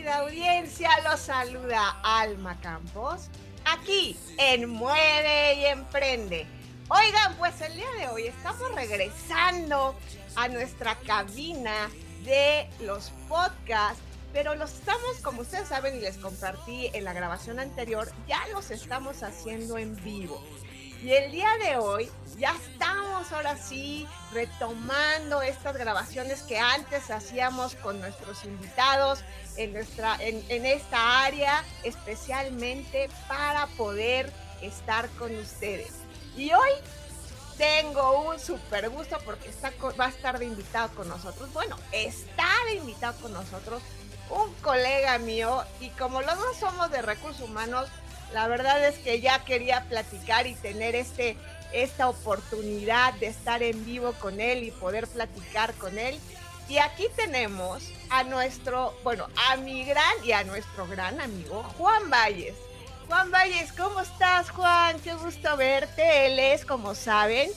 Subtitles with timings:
[0.00, 0.88] querida audiencia?
[1.04, 3.28] Los saluda Alma Campos.
[3.66, 6.46] Aquí en Mueve y Emprende.
[6.88, 9.94] Oigan, pues el día de hoy estamos regresando
[10.36, 11.90] a nuestra cabina
[12.24, 14.02] de los podcasts
[14.32, 18.70] pero los estamos, como ustedes saben y les compartí en la grabación anterior, ya los
[18.70, 20.40] estamos haciendo en vivo.
[21.02, 27.74] Y el día de hoy ya estamos ahora sí retomando estas grabaciones que antes hacíamos
[27.76, 29.24] con nuestros invitados
[29.56, 35.92] en, nuestra, en, esta área, especialmente para poder estar con ustedes.
[36.36, 36.70] Y hoy
[37.56, 41.50] tengo un súper gusto porque está, va a estar de invitado con nosotros.
[41.54, 43.82] Bueno, está de invitado con nosotros
[44.30, 47.88] un colega mío y como los dos somos de recursos humanos,
[48.32, 51.36] la verdad es que ya quería platicar y tener este,
[51.72, 56.18] esta oportunidad de estar en vivo con él y poder platicar con él.
[56.68, 62.08] Y aquí tenemos a nuestro, bueno, a mi gran y a nuestro gran amigo Juan
[62.10, 62.54] Valles.
[63.08, 65.00] Juan Valles, ¿cómo estás, Juan?
[65.00, 66.26] Qué gusto verte.
[66.26, 67.50] Él es, como saben,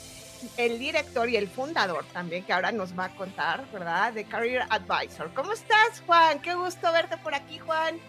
[0.58, 4.14] el director y el fundador también, que ahora nos va a contar, ¿verdad?
[4.14, 5.32] De Career Advisor.
[5.36, 6.42] ¿Cómo estás, Juan?
[6.42, 8.00] Qué gusto verte por aquí, Juan.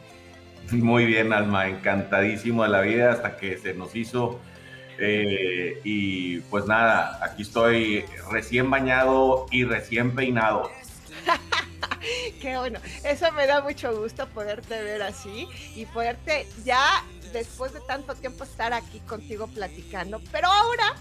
[0.73, 4.41] Muy bien, Alma, encantadísimo de la vida hasta que se nos hizo.
[4.99, 10.71] Eh, y pues nada, aquí estoy recién bañado y recién peinado.
[12.41, 17.81] Qué bueno, eso me da mucho gusto poderte ver así y poderte ya después de
[17.81, 20.21] tanto tiempo estar aquí contigo platicando.
[20.31, 20.95] Pero ahora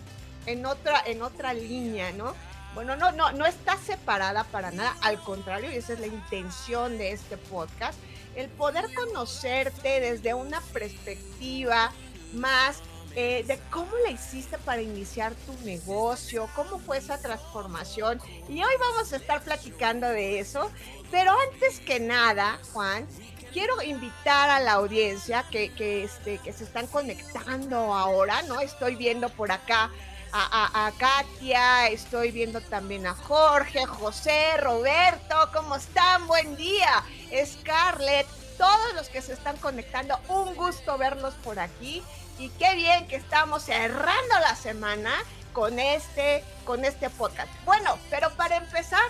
[0.45, 2.33] en otra, en otra línea, ¿no?
[2.73, 6.97] Bueno, no, no, no está separada para nada, al contrario, y esa es la intención
[6.97, 7.99] de este podcast,
[8.35, 11.91] el poder conocerte desde una perspectiva
[12.33, 12.81] más
[13.15, 18.19] eh, de cómo la hiciste para iniciar tu negocio, cómo fue esa transformación.
[18.49, 20.71] Y hoy vamos a estar platicando de eso.
[21.11, 23.07] Pero antes que nada, Juan,
[23.51, 28.59] quiero invitar a la audiencia que, que, este, que se están conectando ahora, ¿no?
[28.61, 29.91] Estoy viendo por acá
[30.35, 36.25] a, Katia, estoy viendo también a Jorge, José, Roberto, ¿cómo están?
[36.27, 37.03] Buen día.
[37.45, 38.25] Scarlett,
[38.57, 42.01] todos los que se están conectando, un gusto verlos por aquí
[42.39, 45.13] y qué bien que estamos cerrando la semana
[45.53, 47.51] con este, con este podcast.
[47.65, 49.03] Bueno, pero para empezar,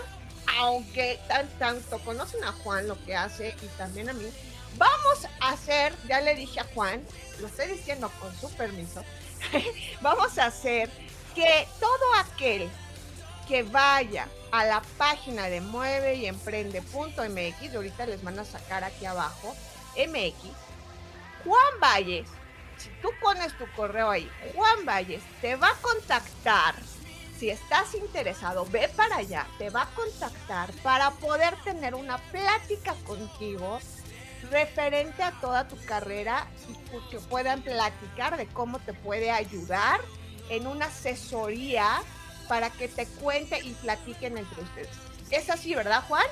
[0.59, 4.29] aunque tan, tanto conocen a Juan lo que hace y también a mí,
[4.75, 7.01] vamos a hacer, ya le dije a Juan,
[7.39, 9.03] lo estoy diciendo con su permiso,
[10.01, 10.89] vamos a hacer
[11.33, 12.69] que todo aquel
[13.47, 19.05] que vaya a la página de mueve y emprende.mx, ahorita les van a sacar aquí
[19.05, 19.55] abajo,
[19.95, 20.51] MX,
[21.43, 22.29] Juan Valles,
[22.77, 26.75] si tú pones tu correo ahí, Juan Valles te va a contactar.
[27.37, 32.93] Si estás interesado, ve para allá, te va a contactar para poder tener una plática
[33.05, 33.79] contigo
[34.49, 39.99] referente a toda tu carrera y que puedan platicar de cómo te puede ayudar
[40.49, 42.01] en una asesoría
[42.47, 44.89] para que te cuente y platiquen entre ustedes.
[45.31, 46.25] Es así, ¿verdad, Juan?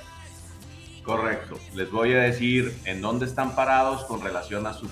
[1.04, 1.58] Correcto.
[1.74, 4.90] Les voy a decir en dónde están parados con relación a su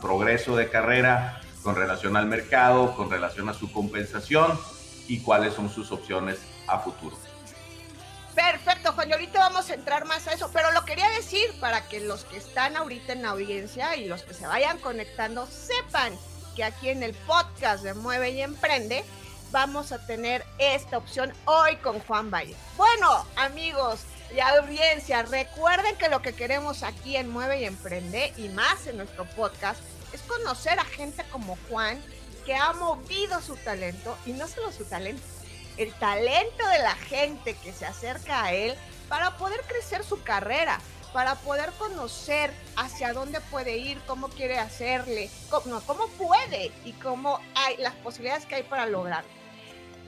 [0.00, 4.58] progreso de carrera, con relación al mercado, con relación a su compensación
[5.06, 7.16] y cuáles son sus opciones a futuro.
[8.34, 9.08] Perfecto, Juan.
[9.08, 12.24] Y ahorita vamos a entrar más a eso, pero lo quería decir para que los
[12.24, 16.12] que están ahorita en la audiencia y los que se vayan conectando sepan
[16.58, 19.04] que aquí en el podcast de Mueve y Emprende
[19.52, 22.56] vamos a tener esta opción hoy con Juan Valle.
[22.76, 24.00] Bueno, amigos
[24.34, 28.96] y audiencia, recuerden que lo que queremos aquí en Mueve y Emprende y más en
[28.96, 29.80] nuestro podcast
[30.12, 32.02] es conocer a gente como Juan
[32.44, 35.22] que ha movido su talento y no solo su talento,
[35.76, 38.74] el talento de la gente que se acerca a él
[39.08, 40.80] para poder crecer su carrera
[41.12, 47.76] para poder conocer hacia dónde puede ir, cómo quiere hacerle, cómo, puede y cómo hay
[47.78, 49.24] las posibilidades que hay para lograr.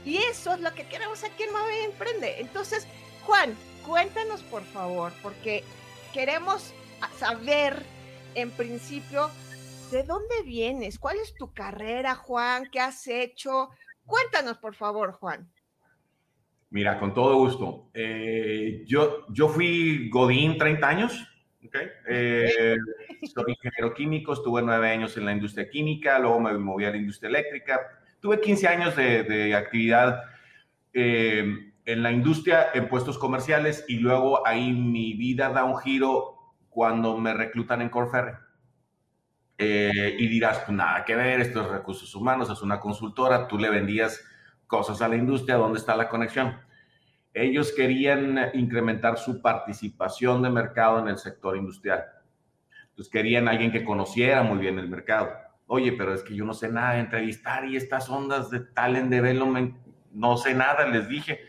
[0.05, 2.41] Y eso es lo que queremos aquí en Mave Emprende.
[2.41, 2.87] Entonces,
[3.27, 3.57] Juan,
[3.87, 5.65] cuéntanos por favor, porque
[6.13, 6.73] queremos
[7.19, 7.85] saber
[8.35, 9.31] en principio
[9.91, 13.71] de dónde vienes, cuál es tu carrera, Juan, qué has hecho.
[14.07, 15.53] Cuéntanos por favor, Juan.
[16.71, 17.91] Mira, con todo gusto.
[17.93, 21.27] Eh, yo, yo fui Godín 30 años,
[21.67, 21.89] Okay.
[22.09, 22.77] Eh,
[23.33, 26.97] soy ingeniero químico, estuve nueve años en la industria química, luego me moví a la
[26.97, 27.81] industria eléctrica.
[28.19, 30.23] Tuve 15 años de, actividad
[30.95, 36.55] eh, en la industria, en puestos comerciales, y luego ahí mi vida da un giro
[36.71, 38.39] cuando me reclutan en Corferre.
[39.59, 43.69] Eh, y dirás, pues nada que ver, estos recursos humanos, es una consultora, tú le
[43.69, 44.25] vendías
[44.71, 46.57] cosas a la industria, ¿dónde está la conexión?
[47.35, 52.05] Ellos querían incrementar su participación de mercado en el sector industrial.
[52.91, 55.31] Entonces querían alguien que conociera muy bien el mercado.
[55.67, 59.11] Oye, pero es que yo no sé nada de entrevistar y estas ondas de talent
[59.11, 59.77] development,
[60.13, 61.41] no sé nada, les dije.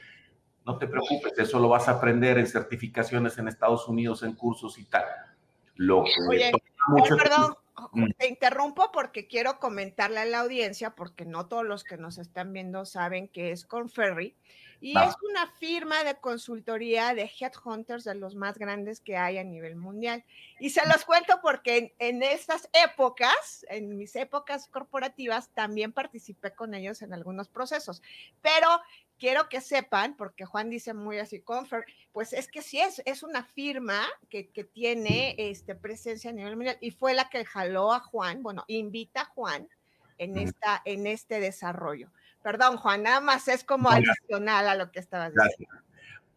[0.65, 4.77] No te preocupes, eso lo vas a aprender en certificaciones en Estados Unidos, en cursos
[4.77, 5.05] y tal.
[5.75, 6.51] Lo Oye,
[7.17, 7.60] perdón, mm.
[8.17, 12.53] Te interrumpo porque quiero comentarle a la audiencia, porque no todos los que nos están
[12.53, 14.35] viendo saben que es con Ferry.
[14.83, 19.43] Y es una firma de consultoría de headhunters de los más grandes que hay a
[19.43, 20.23] nivel mundial.
[20.59, 26.73] Y se los cuento porque en, estas épocas, en mis épocas corporativas, también participé con
[26.73, 28.01] ellos en algunos procesos.
[28.41, 28.67] Pero
[29.21, 33.21] quiero que sepan, porque Juan dice muy así, Confer, pues es que sí es, es
[33.21, 37.93] una firma que, que, tiene este, presencia a nivel mundial y fue la que jaló
[37.93, 39.69] a Juan, bueno, invita a Juan
[40.17, 42.09] en, esta, en este desarrollo.
[42.41, 45.77] Perdón, Juan, nada más es como adicional a lo que estabas diciendo.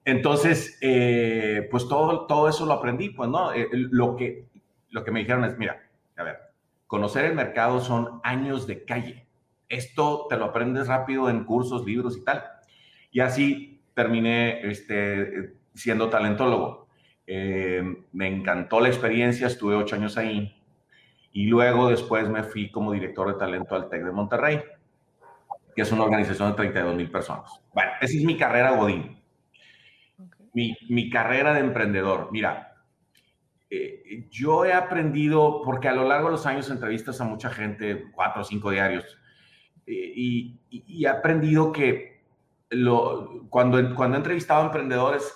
[0.05, 3.55] Entonces, eh, pues todo, todo eso lo aprendí, pues, ¿no?
[3.55, 4.45] Eh, lo, que,
[4.91, 5.83] lo que me dijeron es, mira,
[6.19, 6.39] a ver,
[6.87, 9.27] conocer el mercado son años de calle.
[9.71, 12.54] Esto te lo aprendes rápido en cursos, libros y tal.
[13.15, 16.89] Y así terminé este, siendo talentólogo.
[17.27, 17.83] Eh,
[18.13, 20.55] me encantó la experiencia, estuve ocho años ahí.
[21.33, 24.61] Y luego después me fui como director de talento al TEC de Monterrey
[25.75, 27.51] que es una organización de 32 mil personas.
[27.73, 29.21] Bueno, esa es mi carrera Godín.
[30.53, 32.29] Mi, mi, carrera de emprendedor.
[32.31, 32.77] Mira,
[33.69, 38.05] eh, yo he aprendido, porque a lo largo de los años entrevistas a mucha gente,
[38.13, 39.05] cuatro o cinco diarios,
[39.87, 42.14] eh, y, y, he aprendido que
[42.71, 45.35] lo, cuando, cuando he entrevistado a emprendedores,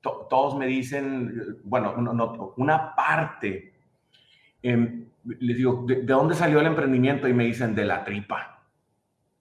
[0.00, 3.74] todos me dicen, bueno, no, una parte,
[4.62, 7.28] em, les digo, ¿de, ¿de dónde salió el emprendimiento?
[7.28, 8.52] Y me dicen, de la tripa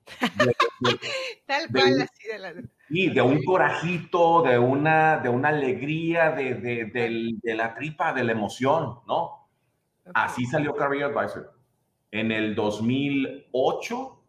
[1.46, 2.54] Tal cual, así de la...
[2.90, 6.86] Y de un corajito, de una, de una alegría, de, de,
[7.42, 9.48] de, la tripa, de la emoción, ¿no?
[10.14, 11.54] Así salió Career Advisor.
[12.12, 14.21] En el 2008,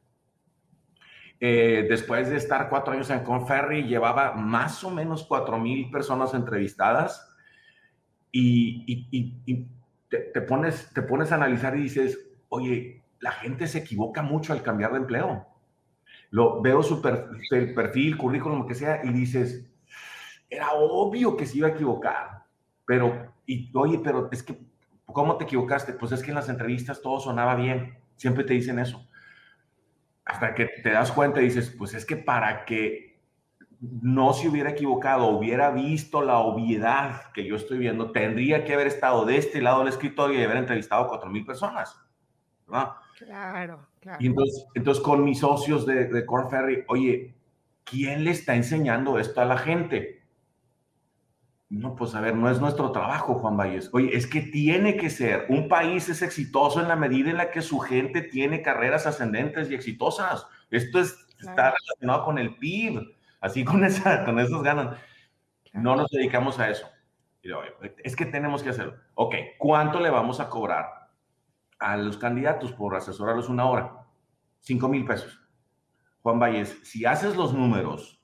[1.45, 6.33] eh, después de estar cuatro años en Conferry, llevaba más o menos cuatro mil personas
[6.35, 7.29] entrevistadas.
[8.31, 9.67] Y,
[10.09, 12.19] te, te, pones, te pones a analizar y dices,
[12.49, 15.53] oye, la gente se equivoca mucho al cambiar de empleo
[16.33, 19.71] lo veo su perfil, perfil, currículum, lo que sea, y dices,
[20.49, 22.45] era obvio que se iba a equivocar,
[22.87, 24.59] pero, y, oye, pero es que,
[25.05, 25.93] ¿cómo te equivocaste?
[25.93, 29.07] Pues es que en las entrevistas todo sonaba bien, siempre te dicen eso.
[30.33, 33.21] Hasta que te das cuenta y dices, pues es que para que
[33.81, 38.87] no se hubiera equivocado, hubiera visto la obviedad que yo estoy viendo, tendría que haber
[38.87, 42.01] estado de este lado del escritorio y haber entrevistado a cuatro mil personas.
[42.67, 42.93] ¿verdad?
[43.19, 44.19] Claro, claro.
[44.21, 47.35] Y entonces, entonces con mis socios de, de Corn Ferry, oye,
[47.85, 50.22] ¿quién le está enseñando esto a la gente?
[51.73, 53.89] No, pues a ver, no es nuestro trabajo, Juan Valles.
[53.95, 55.47] Oye, es que tiene que ser.
[55.49, 59.71] Un país es exitoso en la medida en la que su gente tiene carreras ascendentes
[59.71, 60.47] y exitosas.
[60.71, 64.99] Esto es, está relacionado con el PIB, así con, esa, con esas ganas.
[65.73, 66.87] No nos dedicamos a eso.
[68.05, 68.97] Es que tenemos que hacerlo.
[69.15, 71.03] Ok, ¿cuánto le vamos a cobrar
[71.83, 74.07] a los candidatos por asesorarlos una hora.
[74.61, 75.41] Cinco mil pesos.
[76.23, 78.22] Juan Valles, si haces los números,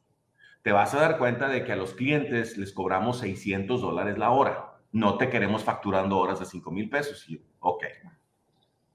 [0.68, 4.28] te vas a dar cuenta de que a los clientes les cobramos 600 dólares la
[4.28, 4.74] hora.
[4.92, 7.26] No te queremos facturando horas de cinco mil pesos.
[7.26, 7.84] Y ok.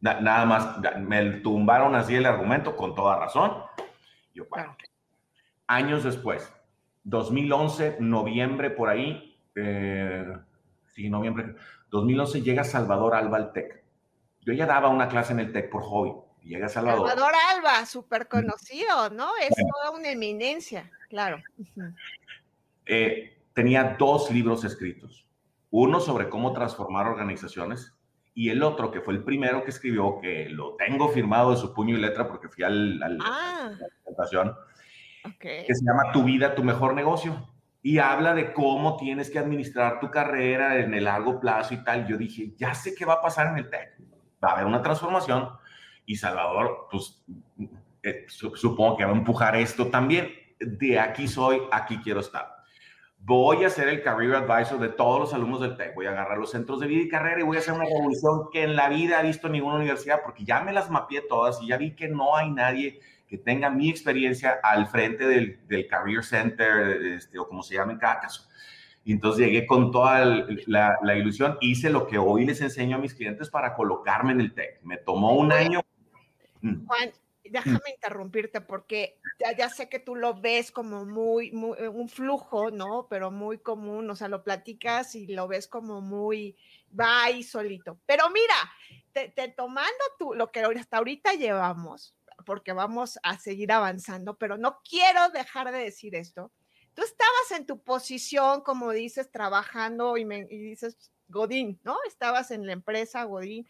[0.02, 3.54] nada más, me tumbaron así el argumento con toda razón.
[4.36, 4.78] Yo, bueno,
[5.66, 6.54] años después,
[7.06, 10.32] 2011, noviembre por ahí, eh,
[10.92, 11.56] sí, noviembre,
[11.90, 13.84] 2011 llega Salvador Alba al TEC
[14.46, 16.14] yo ya daba una clase en el TEC por hobby.
[16.44, 17.08] Llega Salvador.
[17.08, 19.32] Salvador Alba, súper conocido, ¿no?
[19.38, 21.42] Es toda una eminencia, claro.
[22.86, 25.26] Eh, tenía dos libros escritos.
[25.72, 27.94] Uno sobre cómo transformar organizaciones
[28.34, 31.74] y el otro, que fue el primero que escribió, que lo tengo firmado de su
[31.74, 33.72] puño y letra porque fui al, a la ah.
[34.04, 34.56] presentación,
[35.40, 37.50] que se llama Tu vida, tu mejor negocio.
[37.82, 42.08] Y habla de cómo tienes que administrar tu carrera en el largo plazo y tal.
[42.08, 43.94] Yo dije, ya sé qué va a pasar en el TEC
[44.44, 45.50] va a haber una transformación
[46.06, 47.24] y Salvador, pues
[48.04, 50.32] eh, supongo que va a empujar esto también.
[50.66, 52.56] De aquí soy, aquí quiero estar.
[53.20, 55.96] voy a ser el career advisor de todos los alumnos del TEC.
[55.96, 58.50] Voy a agarrar los centros de vida y carrera y voy a hacer una revolución
[58.52, 61.68] que en la vida ha visto ninguna universidad porque ya me las mapeé todas y
[61.68, 66.24] ya vi que no hay nadie que tenga mi experiencia al frente del, del Career
[66.24, 68.48] Center este, o como se llama en cada caso.
[69.06, 70.24] Y entonces llegué con toda
[70.68, 74.42] la, la, ilusión, hice lo que hoy les enseño a mis clientes para colocarme en
[74.42, 74.82] el TEC.
[74.84, 75.82] Me tomó un año.
[76.62, 76.86] Mm.
[76.86, 77.12] Juan,
[77.54, 82.10] déjame interrumpirte porque ya, ya, sé que tú lo ves como muy, muy, eh, un
[82.10, 83.08] flujo, ¿no?
[83.10, 86.58] Pero muy común, o sea, lo platicas y lo ves como muy,
[87.00, 88.00] va ahí solito.
[88.06, 88.56] Pero mira,
[89.14, 94.58] te, te tomando tú lo que hasta ahorita llevamos, porque vamos a seguir avanzando, pero
[94.58, 96.52] no quiero dejar de decir esto
[96.94, 101.98] tú estabas en tu posición, como dices, trabajando y, me, dices, Godín, ¿no?
[102.08, 103.68] Estabas en la empresa Godín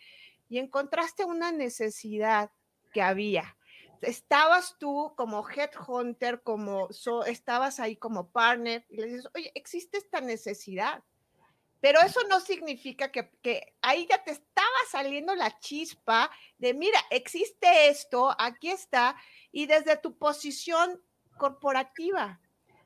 [0.49, 2.51] y encontraste una necesidad
[2.93, 3.57] que había.
[4.03, 6.89] Estabas tú como headhunter, como
[7.25, 11.03] estabas ahí como partner y le dices, oye, existe esta necesidad.
[11.79, 16.97] Pero eso no significa que, que, ahí ya te estaba saliendo la chispa de, mira,
[17.09, 19.17] existe esto, aquí está,
[19.51, 21.03] y desde tu posición
[21.37, 22.39] corporativa,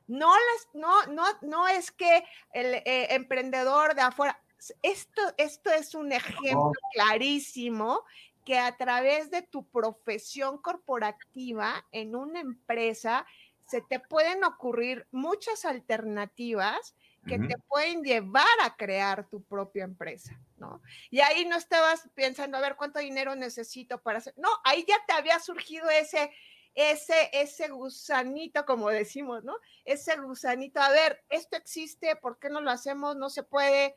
[0.08, 4.42] no, las, no, no, no es que el eh, emprendedor de afuera,
[4.82, 8.04] esto, esto es un ejemplo clarísimo
[8.48, 13.26] que a través de tu profesión corporativa en una empresa
[13.66, 16.94] se te pueden ocurrir muchas alternativas
[17.26, 20.80] que te pueden llevar a crear tu propia empresa, ¿no?
[21.10, 24.32] Y ahí no estabas pensando, a ver, ¿cuánto dinero necesito para hacer?
[24.38, 26.32] No, ahí ya te había surgido ese,
[26.74, 29.58] ese, ese gusanito, como decimos, ¿no?
[29.84, 33.14] Ese gusanito, a ver, esto existe, ¿por qué no lo hacemos?
[33.14, 33.94] No se puede.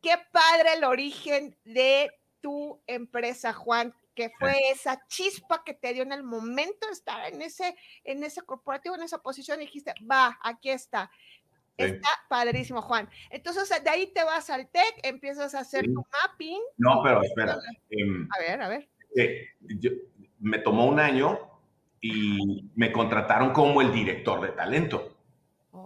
[0.00, 2.10] Qué padre el origen de
[2.42, 7.32] tu empresa, Juan, que fue esa chispa que te dio en el momento de estar
[7.32, 11.10] en ese, en ese corporativo, en esa posición, y dijiste, va, aquí está.
[11.78, 13.08] Está padrísimo, Juan.
[13.30, 16.60] Entonces, de ahí te vas al TEC, empiezas a hacer tu mapping.
[16.76, 17.56] No, pero espera.
[17.88, 18.88] Em, a ver, a ver.
[19.16, 19.46] Eh,
[20.40, 21.38] me tomó un año
[22.00, 25.16] y me contrataron como el director de talento.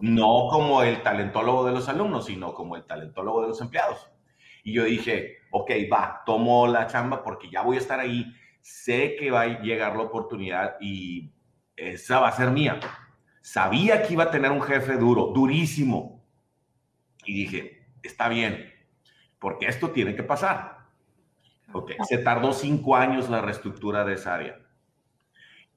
[0.01, 4.11] No como el talentólogo de los alumnos, sino como el talentólogo de los empleados.
[4.65, 9.17] Y yo dije, ok, va, tomo la chamba porque ya voy a estar ahí, sé
[9.17, 11.33] que va a llegar la oportunidad y
[11.77, 12.81] esa va a ser mía.
[13.43, 16.25] Sabía que iba a tener un jefe duro, durísimo.
[17.25, 18.73] Y dije, está bien,
[19.39, 20.87] porque esto tiene que pasar.
[21.73, 24.67] Ok, se tardó cinco años la reestructura de esa área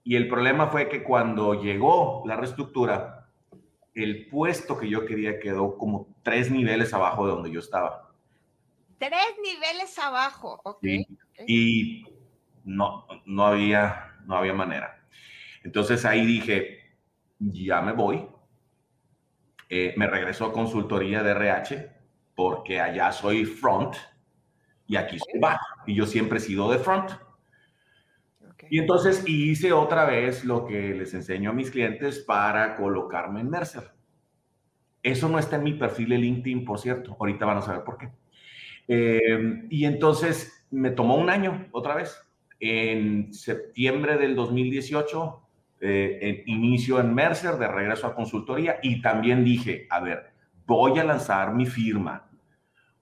[0.09, 3.29] y el problema fue que cuando llegó la reestructura,
[3.93, 8.08] el puesto que yo quería quedó como tres niveles abajo de donde yo estaba.
[8.99, 10.83] Tres niveles abajo, ok.
[11.47, 12.05] Y
[12.65, 15.07] no, no, había, no había manera.
[15.63, 16.79] Entonces ahí dije,
[17.39, 18.27] ya me voy.
[19.69, 21.91] Eh, me regreso a consultoría de RH
[22.35, 23.95] porque allá soy front
[24.85, 25.59] y aquí soy back.
[25.87, 27.11] Y yo siempre he sido de front.
[28.69, 33.49] Y entonces hice otra vez lo que les enseño a mis clientes para colocarme en
[33.49, 33.91] Mercer.
[35.01, 37.15] Eso no está en mi perfil de LinkedIn, por cierto.
[37.19, 38.09] Ahorita van a saber por qué.
[38.91, 42.19] Eh, y entonces me tomó un año otra vez.
[42.59, 45.41] En septiembre del 2018,
[45.79, 50.31] eh, en inicio en Mercer, de regreso a consultoría, y también dije, a ver,
[50.65, 52.29] voy a lanzar mi firma,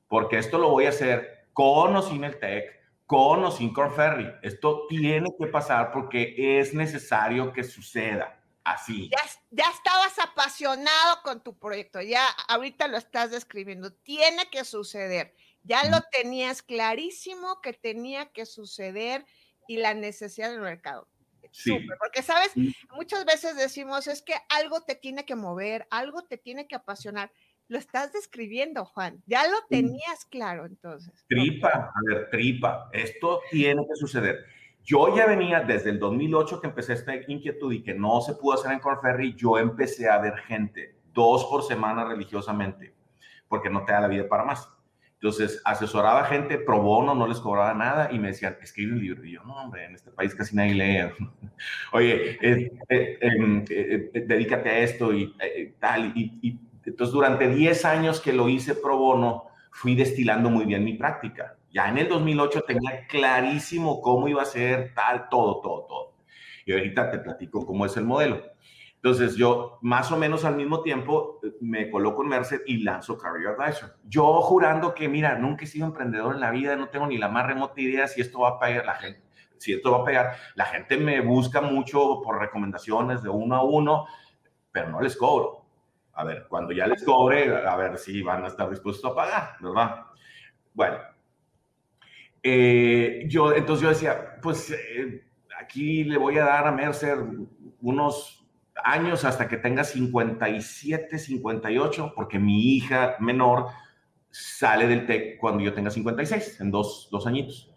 [0.08, 2.66] porque esto lo voy a hacer con o sin el tech,
[3.06, 4.30] con o sin Ferry.
[4.44, 9.10] Esto tiene que pasar porque es necesario que suceda así.
[9.10, 13.94] Ya, ya, estabas apasionado con tu proyecto, ya ahorita lo estás describiendo.
[13.94, 15.34] Tiene que suceder.
[15.68, 19.26] Ya lo tenías clarísimo que tenía que suceder
[19.68, 21.08] y la necesidad del mercado.
[21.52, 21.80] Sí.
[22.00, 22.52] porque sabes,
[22.92, 27.32] muchas veces decimos es que algo te tiene que mover, algo te tiene que apasionar
[27.70, 29.22] lo estás describiendo, Juan.
[29.26, 31.26] Ya lo tenías claro entonces.
[31.28, 32.90] Tripa, a ver, tripa.
[32.94, 34.46] Esto tiene que suceder.
[34.84, 38.54] Yo ya venía desde el 2008 que empecé esta inquietud y que no se pudo
[38.54, 42.94] hacer en Corferry, yo empecé a ver gente dos por semana religiosamente,
[43.50, 44.70] porque no te da la vida para más.
[45.20, 49.26] Entonces, asesoraba gente pro bono, no les cobraba nada y me decían, escribe un libro.
[49.26, 51.28] Y yo, no, hombre, en este país casi nadie lee.
[51.92, 55.34] Oye, eh, eh, em, eh, dedícate a esto y
[55.80, 56.14] tal.
[56.16, 60.94] y entonces, durante 10 años que lo hice pro bono, fui destilando muy bien mi
[60.94, 61.58] práctica.
[61.70, 66.14] Ya en el 2008 tenía clarísimo cómo iba a ser tal, todo, todo, todo.
[66.66, 68.42] Y ahorita te platico cómo es el modelo.
[68.98, 73.50] Entonces, yo más o menos al mismo tiempo me coloco en Merced y lanzo Career
[73.50, 73.96] Advisor.
[74.06, 77.30] Yo jurando que, mira, nunca he sido emprendedor en la vida, no tengo ni la
[77.30, 79.22] más remota idea si esto va a pegar la gente.
[79.58, 83.64] Si esto va a pegar, la gente me busca mucho por recomendaciones de uno a
[83.64, 84.06] uno,
[84.72, 85.68] pero no les cobro
[86.18, 89.56] a ver, cuando ya les cobre, a ver si van a estar dispuestos a pagar,
[89.60, 90.04] ¿verdad?
[90.74, 90.98] Bueno,
[92.42, 95.24] eh, yo, entonces yo decía, pues eh,
[95.60, 97.20] aquí le voy a dar a Mercer
[97.82, 98.37] unos
[98.84, 103.68] años hasta que tenga 57, 58, porque mi hija menor
[104.30, 107.72] sale del TEC cuando yo tenga 56, en dos, dos añitos.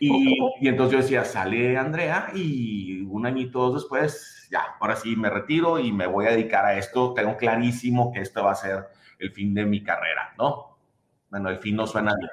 [0.00, 5.16] Y, y, entonces yo decía, sale Andrea y un añito dos después, ya, ahora sí
[5.16, 7.14] me retiro y me voy a dedicar a esto.
[7.14, 8.86] Tengo clarísimo que esto va a ser
[9.18, 10.78] el fin de mi carrera, ¿no?
[11.30, 12.30] Bueno, el fin no suena bien.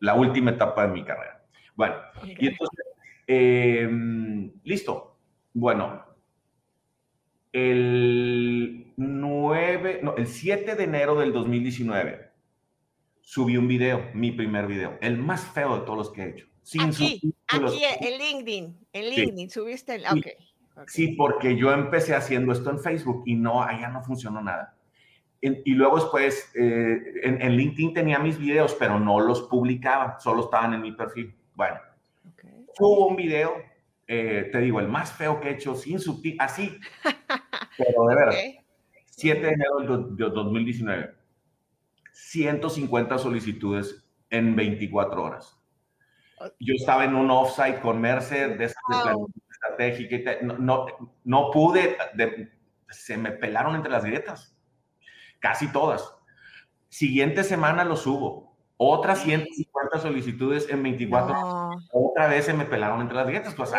[0.00, 1.42] La última etapa de mi carrera.
[1.74, 1.94] Bueno,
[2.24, 2.84] y entonces,
[3.26, 3.88] eh,
[4.64, 5.16] listo.
[5.52, 6.04] Bueno,
[7.52, 12.30] el 9, no, el 7 de enero del 2019
[13.30, 16.46] subí un video, mi primer video, el más feo de todos los que he hecho.
[16.80, 20.34] aquí, aquí en LinkedIn, en LinkedIn, subiste el, okay.
[20.86, 24.74] Sí, porque yo empecé haciendo esto en Facebook y no, allá no funcionó nada.
[25.40, 30.74] y luego después, eh, en, LinkedIn tenía mis videos, pero no los publicaba, solo estaban
[30.74, 31.34] en mi perfil.
[31.54, 31.78] Bueno,
[32.78, 33.54] hubo un video,
[34.12, 36.80] eh, te digo, el más feo que he hecho, sin subtítulos, así,
[37.78, 38.34] pero de verdad,
[39.06, 41.14] 7 de enero del 2019
[42.12, 45.56] 150 solicitudes en 24 horas.
[46.58, 50.86] Yo estaba en un offsite con Mercer de, estratégica no, no,
[51.22, 51.96] no, pude,
[52.88, 54.56] se me pelaron entre las grietas,
[55.38, 56.16] casi todas.
[56.88, 59.69] Siguiente semana lo subo, otras 150
[60.00, 63.54] solicitudes en 24 horas, otra vez se me pelaron entre las grietas.
[63.54, 63.70] Pues,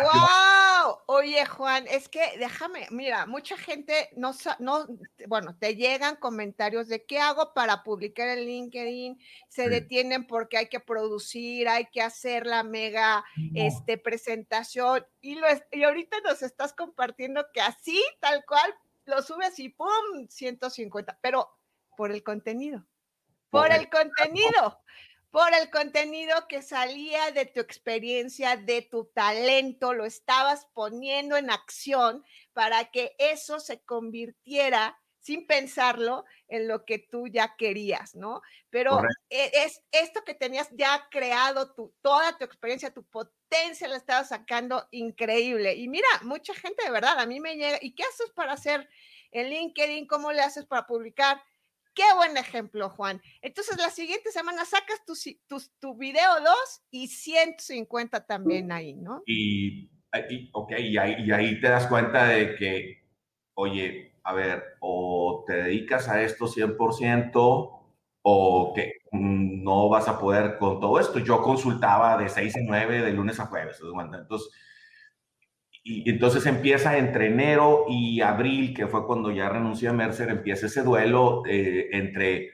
[1.06, 4.86] Oye, Juan, es que déjame, mira, mucha gente no, no,
[5.26, 10.68] bueno, te llegan comentarios de qué hago para publicar en LinkedIn, se detienen porque hay
[10.68, 16.72] que producir, hay que hacer la mega este, presentación y, lo, y ahorita nos estás
[16.72, 20.28] compartiendo que así, tal cual, lo subes y ¡pum!
[20.28, 21.48] 150, pero
[21.96, 22.86] por el contenido,
[23.50, 24.80] por el contenido
[25.32, 31.50] por el contenido que salía de tu experiencia, de tu talento, lo estabas poniendo en
[31.50, 38.42] acción para que eso se convirtiera sin pensarlo en lo que tú ya querías, ¿no?
[38.68, 43.96] Pero e, es esto que tenías ya creado, tu, toda tu experiencia, tu potencia la
[43.96, 45.74] estabas sacando increíble.
[45.76, 48.86] Y mira, mucha gente de verdad, a mí me llega, ¿y qué haces para hacer
[49.30, 50.06] en LinkedIn?
[50.06, 51.42] ¿Cómo le haces para publicar?
[51.94, 53.20] Qué buen ejemplo, Juan.
[53.42, 55.14] Entonces, la siguiente semana sacas tu,
[55.46, 56.54] tu, tu video 2
[56.90, 59.22] y 150 también ahí, ¿no?
[59.26, 59.90] Y,
[60.30, 63.04] y ok, y ahí, y ahí te das cuenta de que,
[63.54, 67.82] oye, a ver, o te dedicas a esto 100%
[68.24, 71.18] o que no vas a poder con todo esto.
[71.18, 73.80] Yo consultaba de 6 a 9, de lunes a jueves.
[73.80, 74.50] Entonces,
[75.84, 80.66] y entonces empieza entre enero y abril, que fue cuando ya renuncié a Mercer, empieza
[80.66, 82.50] ese duelo eh, entre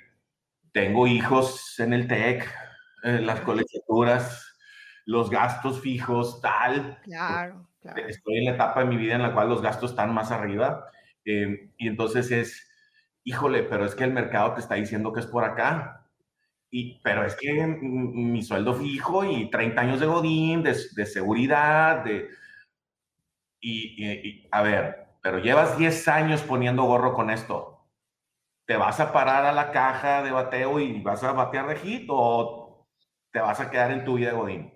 [0.73, 2.49] tengo hijos en el TEC,
[3.03, 4.57] eh, las colegiaturas,
[5.05, 6.99] los gastos fijos, tal.
[7.03, 8.07] Claro, claro.
[8.07, 10.87] Estoy en la etapa de mi vida en la cual los gastos están más arriba.
[11.25, 12.71] Eh, y entonces es,
[13.25, 16.07] híjole, pero es que el mercado te está diciendo que es por acá.
[16.71, 22.05] Y, pero es que mi sueldo fijo y 30 años de Godín, de, de seguridad,
[22.05, 22.29] de
[23.61, 27.87] y, a ver, pero llevas 10 años poniendo gorro con esto.
[28.67, 32.07] ¿Te vas a parar a la caja de bateo y vas a batear de hit
[32.11, 32.87] o
[33.33, 34.75] te vas a quedar en tu vida de Godín?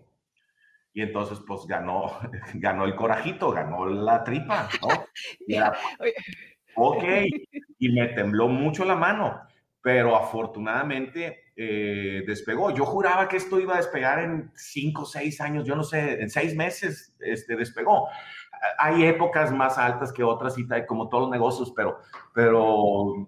[0.94, 2.18] Y entonces, pues ganó,
[2.54, 4.88] ganó el corajito, ganó la tripa, ¿no?
[6.76, 7.04] ok,
[7.78, 9.42] y me tembló mucho la mano,
[9.80, 12.70] pero afortunadamente eh, despegó.
[12.70, 16.20] Yo juraba que esto iba a despegar en 5 o 6 años, yo no sé,
[16.22, 18.08] en 6 meses este, despegó
[18.78, 21.98] hay épocas más altas que otras, y como todos los negocios, pero,
[22.32, 23.26] pero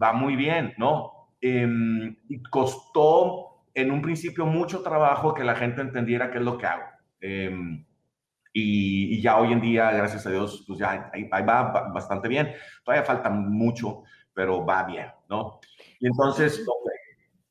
[0.00, 1.28] va muy bien, ¿no?
[1.40, 6.66] Y costó en un principio mucho trabajo que la gente entendiera qué es lo que
[6.66, 6.84] hago.
[7.20, 7.84] Em,
[8.52, 12.54] y, ya hoy en día, gracias a Dios, pues ya ahí, va, bastante bien.
[12.84, 15.60] Todavía falta mucho, pero va bien, ¿no?
[16.00, 16.64] Y entonces,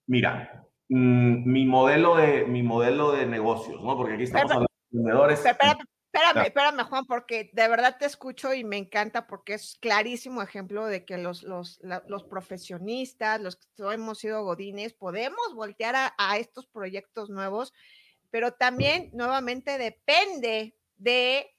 [0.07, 3.97] mira, mm, mi, modelo de, mi modelo de negocios, ¿no?
[3.97, 5.33] Porque aquí estamos hablando de.
[5.33, 10.85] Espérame, espérame, Juan, porque de verdad te escucho y me encanta porque es clarísimo ejemplo
[10.85, 16.37] de que los, los, los profesionistas, los que hemos sido godines, podemos voltear a, a,
[16.37, 17.73] estos proyectos nuevos,
[18.31, 21.53] pero también nuevamente depende de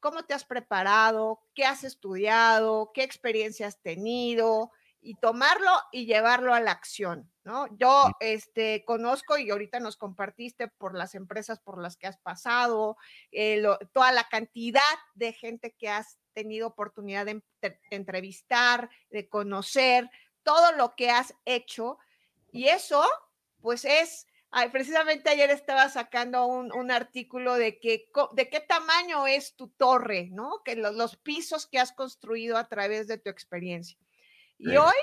[0.00, 6.54] cómo te has preparado, qué has estudiado, qué experiencia has tenido y tomarlo y llevarlo
[6.54, 7.30] a la acción.
[7.44, 7.66] ¿no?
[7.76, 12.96] Yo este, conozco y ahorita nos compartiste por las empresas por las que has pasado,
[13.32, 13.62] eh,
[13.92, 14.80] toda la cantidad
[15.14, 17.42] de gente que has tenido oportunidad de,
[17.90, 20.08] entrevistar, de conocer
[20.42, 21.98] todo lo que has hecho.
[22.52, 23.04] Y eso,
[23.60, 24.26] pues es,
[24.70, 30.62] precisamente ayer estaba sacando un, artículo de, que, de qué tamaño es tu torre, ¿no?
[30.64, 33.98] Que los, pisos que has construido a través de tu experiencia.
[34.62, 34.94] Y hoy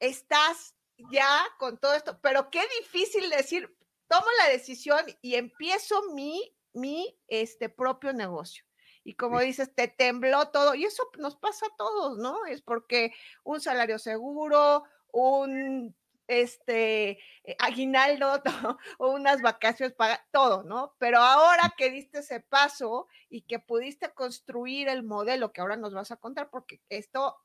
[0.00, 0.74] estás
[1.12, 3.72] ya con todo esto, pero qué difícil decir,
[4.08, 8.64] tomo la decisión y empiezo mi, mi este, propio negocio.
[9.04, 10.74] Y como dices, te tembló todo.
[10.74, 12.44] Y eso nos pasa a todos, ¿no?
[12.46, 14.82] Es porque un salario seguro,
[15.12, 15.94] un
[16.26, 17.12] este
[17.44, 18.42] eh, aguinaldo
[18.98, 20.94] o unas vacaciones para todo, ¿no?
[20.98, 25.94] Pero ahora que diste ese paso y que pudiste construir el modelo que ahora nos
[25.94, 27.36] vas a contar, porque esto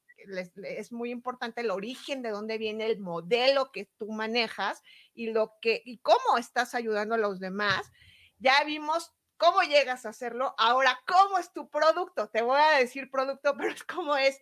[0.64, 4.82] es muy importante el origen de dónde viene el modelo que tú manejas
[5.14, 7.92] y lo que y cómo estás ayudando a los demás.
[8.38, 10.56] Ya vimos cómo llegas a hacerlo.
[10.58, 12.30] Ahora, ¿cómo es tu producto?
[12.30, 14.40] Te voy a decir producto, pero es cómo es,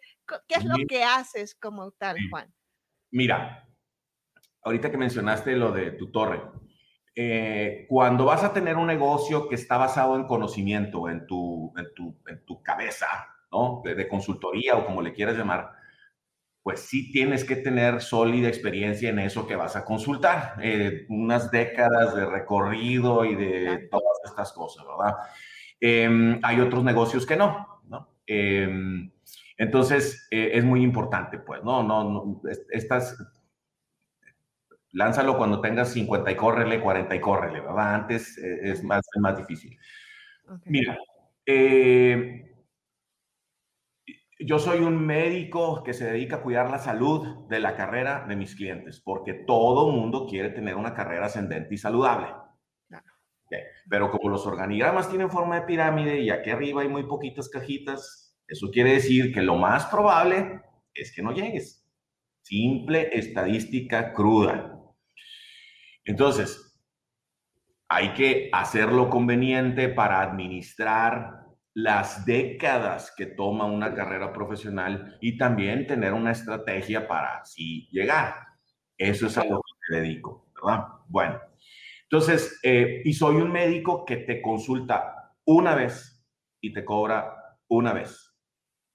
[0.48, 2.54] qué es lo que haces como tal, Juan.
[3.12, 3.68] Mira,
[4.64, 6.42] ahorita que mencionaste lo de tu torre,
[7.16, 11.94] eh, cuando vas a tener un negocio que está basado en conocimiento, en tu, en
[11.94, 13.08] tu, en tu cabeza,
[13.52, 13.82] ¿no?
[13.84, 15.72] De, consultoría o como le quieras llamar,
[16.64, 21.52] pues sí tienes que tener sólida experiencia en eso que vas a consultar, eh, unas
[21.52, 25.16] décadas de recorrido y de todas estas cosas, ¿verdad?
[25.80, 28.10] Em, hay otros negocios que no, ¿no?
[28.28, 29.12] Em,
[29.58, 31.84] entonces, eh, es muy importante, pues, ¿no?
[31.84, 33.16] No, no estas,
[34.92, 37.96] lánzalo cuando tengas 50 y córrele, 40 y córrele, ¿verdad?
[37.96, 39.78] Antes eh, es más, más difícil.
[40.66, 40.98] Mira,
[41.46, 42.51] eh,
[44.46, 48.36] yo soy un médico que se dedica a cuidar la salud de la carrera de
[48.36, 52.28] mis clientes, porque todo mundo quiere tener una carrera ascendente y saludable.
[53.90, 58.38] Pero como los organigramas tienen forma de pirámide y aquí arriba hay muy poquitas cajitas,
[58.48, 60.62] eso quiere decir que lo más probable
[60.94, 61.86] es que no llegues.
[62.42, 64.80] Simple estadística cruda.
[66.06, 66.82] Entonces,
[67.90, 71.42] hay que hacerlo conveniente para administrar
[71.74, 78.36] las décadas que toma una carrera profesional y también tener una estrategia para así llegar.
[78.98, 80.86] Eso es a lo que me dedico, ¿verdad?
[81.08, 81.40] Bueno,
[82.04, 86.26] entonces, eh, y soy un médico que te consulta una vez
[86.60, 88.36] y te cobra una vez.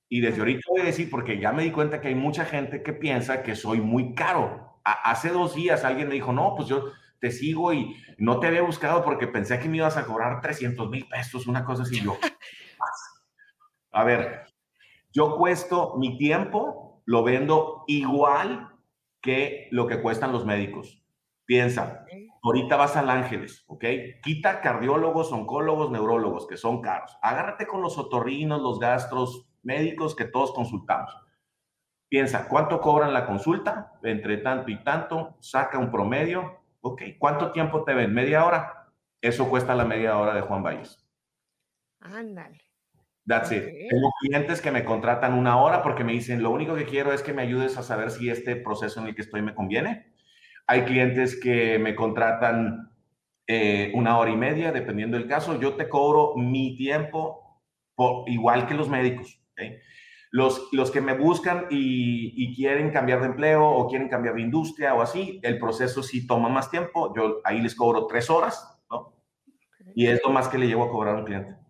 [0.09, 2.83] Y desde ahorita voy a decir, porque ya me di cuenta que hay mucha gente
[2.83, 4.81] que piensa que soy muy caro.
[4.85, 8.62] hace dos días alguien me dijo, no, pues yo te sigo y no te había
[8.62, 12.01] buscado porque pensé que me ibas a cobrar 300 mil pesos, una cosa así.
[12.01, 12.19] Yo,
[13.96, 14.44] a ver,
[15.11, 18.68] yo cuesto mi tiempo, lo vendo igual
[19.22, 21.02] que lo que cuestan los médicos.
[21.46, 22.04] Piensa,
[22.42, 23.85] ahorita vas al Ángeles, ¿ok?
[24.22, 27.16] Quita cardiólogos, oncólogos, neurólogos, que son caros.
[27.22, 31.16] Agárrate con los otorrinos, los gastros, médicos que todos consultamos.
[32.11, 33.94] Piensa, ¿cuánto cobran la consulta?
[34.02, 37.02] Entre tanto y tanto, saca un promedio, ¿ok?
[37.18, 38.12] ¿Cuánto tiempo te ven?
[38.12, 38.92] ¿Media hora?
[39.22, 41.02] Eso cuesta la media hora de Juan Valles.
[42.00, 42.65] Ándale.
[43.27, 43.65] That's it.
[43.91, 47.23] Tengo clientes que me contratan una hora porque me dicen, lo único que quiero es
[47.23, 50.12] que me ayudes a saber si este proceso en el que estoy me conviene.
[50.69, 52.93] Hay clientes que me contratan
[53.49, 55.59] eh, una hora y media, dependiendo del caso.
[55.61, 57.62] Yo te cobro mi tiempo
[57.97, 59.41] por, igual que los médicos.
[60.31, 64.43] Los, los que me buscan y, y, quieren cambiar de empleo o quieren cambiar de
[64.43, 67.15] industria o así, el proceso sí toma más tiempo.
[67.17, 69.15] Yo ahí les cobro tres horas, ¿no?
[69.95, 71.65] Y es lo más que le llevo a cobrar a un cliente.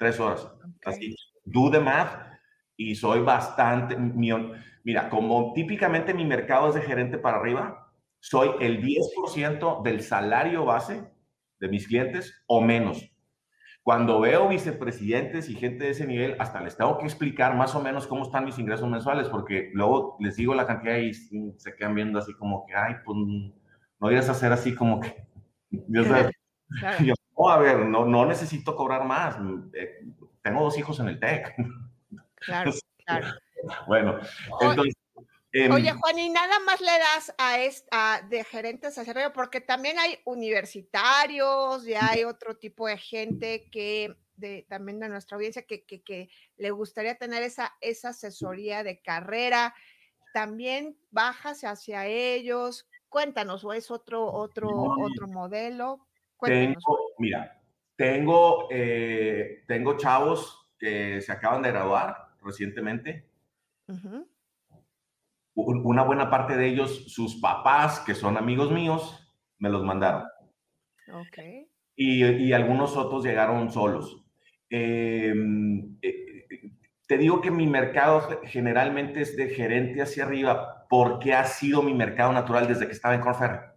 [0.00, 0.50] Tres horas.
[0.86, 2.26] Así, do the math
[2.74, 8.82] y soy bastante, mira, como típicamente mi mercado es de gerente para arriba, soy el
[8.82, 11.04] 10% del salario base
[11.58, 13.12] de mis clientes o menos.
[13.82, 17.82] Cuando veo vicepresidentes y gente de ese nivel, hasta les tengo que explicar más o
[17.82, 21.94] menos cómo están mis ingresos mensuales, porque luego les digo la cantidad y se quedan
[21.94, 23.18] viendo así como que, ay, pues
[24.00, 25.26] no debes hacer así como que,
[25.70, 26.04] yo,
[27.48, 29.36] a ver, no, no necesito cobrar más.
[29.72, 30.04] Eh,
[30.42, 31.54] tengo dos hijos en el TEC.
[32.36, 32.72] Claro,
[33.04, 33.26] claro.
[33.86, 34.18] Bueno,
[34.60, 34.94] entonces...
[35.52, 39.98] Em, oye, Juan, y nada más le das a esta de gerentes arriba, porque también
[39.98, 45.84] hay universitarios y hay otro tipo de gente que de, también de nuestra audiencia que,
[45.84, 49.74] que, que, le gustaría tener esa, esa asesoría de carrera.
[50.32, 52.88] También bajas hacia ellos.
[53.08, 56.06] Cuéntanos, ¿o es otro, otro, otro modelo?
[56.42, 57.60] Tengo, mira,
[57.96, 63.28] tengo, eh, tengo chavos que se acaban de graduar recientemente.
[65.54, 70.24] Una buena parte de ellos, sus papás, que son amigos míos, me los mandaron.
[71.28, 71.68] Okay.
[71.94, 74.24] Y, y algunos otros llegaron solos.
[74.70, 76.46] Em, eh,
[77.06, 81.92] te digo que mi mercado generalmente es de gerente hacia arriba porque ha sido mi
[81.92, 83.69] mercado natural desde que estaba en Corferre.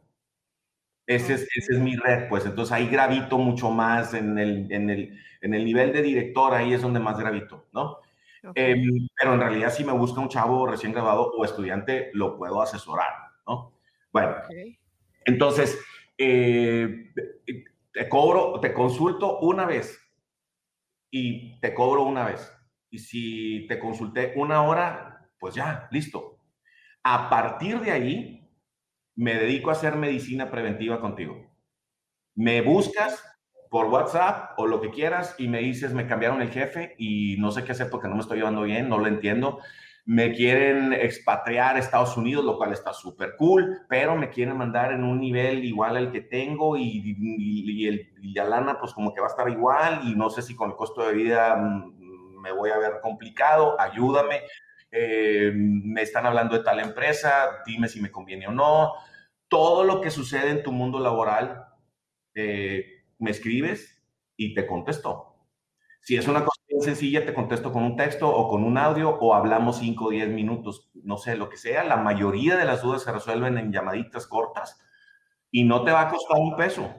[1.06, 4.90] Ese es, ese es mi red, pues entonces ahí gravito mucho más en el, en
[4.90, 8.00] el, en el nivel de director, ahí es donde más gravito, ¿no?
[8.56, 12.62] Em, pero en realidad si me busca un chavo recién graduado o estudiante, lo puedo
[12.62, 13.12] asesorar,
[13.48, 13.74] ¿no?
[14.12, 14.36] Bueno,
[15.26, 15.80] entonces,
[16.18, 17.14] eh,
[17.94, 20.00] te cobro, te consulto una vez
[21.10, 22.52] y te cobro una vez.
[22.90, 26.40] Y si te consulté una hora, pues ya, listo.
[27.04, 28.43] A partir de ahí,
[29.16, 31.50] me dedico a hacer medicina preventiva contigo.
[32.36, 33.24] Me buscas
[33.70, 37.52] por WhatsApp o lo que quieras y me dices, me cambiaron el jefe y no
[37.52, 39.60] sé qué hacer porque no me estoy llevando bien, no lo entiendo.
[40.06, 44.92] Me quieren expatriar a Estados Unidos, lo cual está súper cool, pero me quieren mandar
[44.92, 47.16] en un nivel igual al que tengo y,
[47.88, 50.56] el, y, la lana pues como que va a estar igual y no sé si
[50.56, 54.42] con el costo de vida mm, me voy a ver complicado, ayúdame.
[54.96, 58.94] Eh, me están hablando de tal empresa, dime si me conviene o no.
[59.48, 61.66] Todo lo que sucede en tu mundo laboral,
[62.36, 64.06] eh, me escribes
[64.38, 65.36] y te contesto.
[66.02, 69.10] Si es una cosa bien sencilla, te contesto con un texto o con un audio
[69.10, 71.84] o hablamos 5 o 10 minutos, no sé, lo que sea.
[71.84, 74.80] La mayoría de las dudas se resuelven en llamaditas cortas
[75.50, 76.94] y no te va a costar un peso.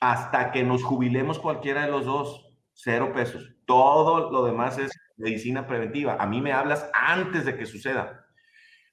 [0.00, 2.45] Hasta que nos jubilemos cualquiera de los dos,
[2.76, 3.54] cero pesos.
[3.64, 6.16] Todo lo demás es medicina preventiva.
[6.20, 8.26] A mí me hablas antes de que suceda.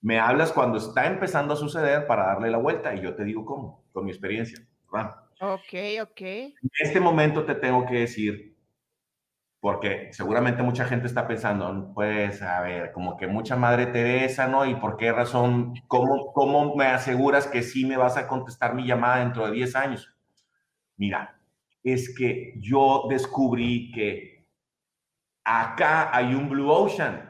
[0.01, 3.45] Me hablas cuando está empezando a suceder para darle la vuelta y yo te digo
[3.45, 4.65] cómo, con mi experiencia.
[5.39, 6.21] Ok, ok.
[6.21, 8.57] En este momento te tengo que decir,
[9.59, 14.65] porque seguramente mucha gente está pensando, pues, a ver, como que mucha madre Teresa, ¿no?
[14.65, 15.73] ¿Y por qué razón?
[15.87, 19.75] ¿Cómo, cómo me aseguras que sí me vas a contestar mi llamada dentro de 10
[19.75, 20.13] años?
[20.97, 21.39] Mira,
[21.83, 24.33] es que yo descubrí que
[25.45, 27.29] Acá hay un Blue Ocean.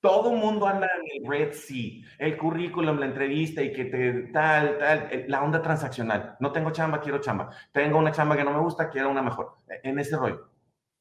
[0.00, 4.12] Todo el mundo anda en el Red Sea, el currículum, la entrevista y que te
[4.32, 6.36] tal, tal, la onda transaccional.
[6.38, 7.50] No tengo chamba, quiero chamba.
[7.72, 9.56] Tengo una chamba que no me gusta, quiero una mejor.
[9.82, 10.50] En ese rollo.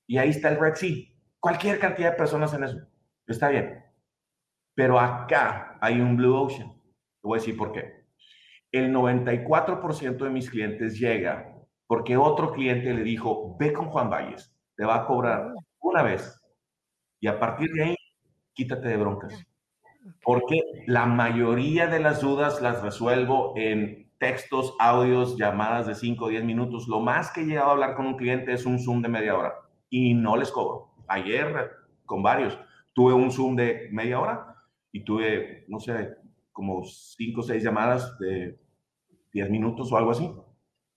[0.07, 1.05] Y ahí está el Red Sea.
[1.39, 2.77] Cualquier cantidad de personas en eso.
[3.27, 3.83] Está bien.
[4.73, 6.69] Pero acá hay un Blue Ocean.
[6.69, 8.05] Te voy a decir por qué.
[8.71, 11.54] El 94% de mis clientes llega
[11.87, 16.41] porque otro cliente le dijo, ve con Juan Valles, te va a cobrar una vez.
[17.19, 17.95] Y a partir de ahí,
[18.53, 19.45] quítate de broncas.
[20.23, 26.29] Porque la mayoría de las dudas las resuelvo en textos, audios, llamadas de 5 o
[26.29, 26.87] 10 minutos.
[26.87, 29.35] Lo más que he llegado a hablar con un cliente es un Zoom de media
[29.35, 29.53] hora
[29.89, 30.91] y no les cobro.
[31.07, 31.71] Ayer,
[32.05, 32.57] con varios,
[32.93, 34.55] tuve un Zoom de media hora
[34.91, 36.15] y tuve, no sé,
[36.51, 38.57] como 5 o 6 llamadas de
[39.33, 40.31] 10 minutos o algo así.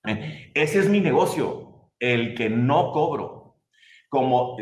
[0.04, 3.56] Ese es mi negocio, el que no cobro.
[4.08, 4.56] Como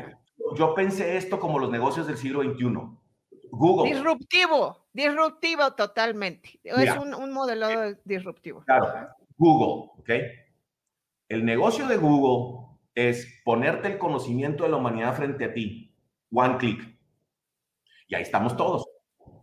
[0.57, 2.65] yo pensé esto como los negocios del siglo XXI.
[3.51, 3.91] Google.
[3.91, 6.61] Disruptivo, disruptivo totalmente.
[6.65, 7.69] es un, modelo
[8.05, 8.63] disruptivo.
[8.65, 10.11] Claro, Google, ¿ok?
[11.29, 15.95] El negocio de Google es ponerte el conocimiento de la humanidad frente a ti.
[16.33, 16.97] One click.
[18.09, 18.85] Y ahí estamos todos.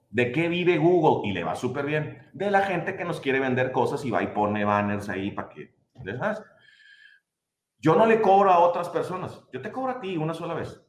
[0.09, 1.27] ¿De qué vive Google?
[1.27, 2.29] Y le va súper bien.
[2.33, 5.49] De la gente que nos quiere vender cosas y va y pone banners ahí para
[5.49, 5.73] que...
[7.79, 9.41] Yo no le cobro a otras personas.
[9.51, 10.79] Yo te cobro a ti una sola vez.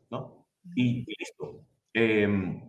[0.74, 1.66] Y, listo.
[1.92, 2.62] Em,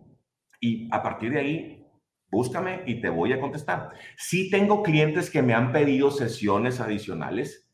[0.60, 1.86] y a partir de ahí,
[2.30, 3.90] búscame y te voy a contestar.
[4.16, 7.70] Sí tengo clientes que me han pedido sesiones adicionales,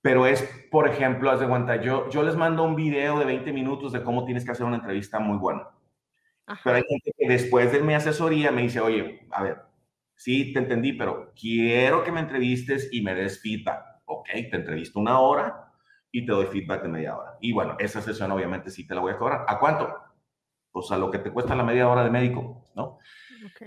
[0.00, 3.52] pero es, por ejemplo, haz de cuenta, yo, yo les mando un video de 20
[3.52, 5.68] minutos de cómo tienes que hacer una entrevista muy buena.
[6.62, 9.62] Pero hay gente que después de mi asesoría me dice, oye, a ver,
[10.14, 13.93] sí, te entendí, pero quiero que me entrevistes y me des feedback.
[14.06, 15.64] Ok, te entrevisto una hora,
[16.14, 17.36] y te doy feedback de media hora.
[17.40, 19.44] Y bueno, esa sesión obviamente sí te la voy a cobrar.
[19.48, 19.92] ¿A cuánto?
[20.70, 22.98] Pues a lo que te cuesta la media hora de médico, ¿no?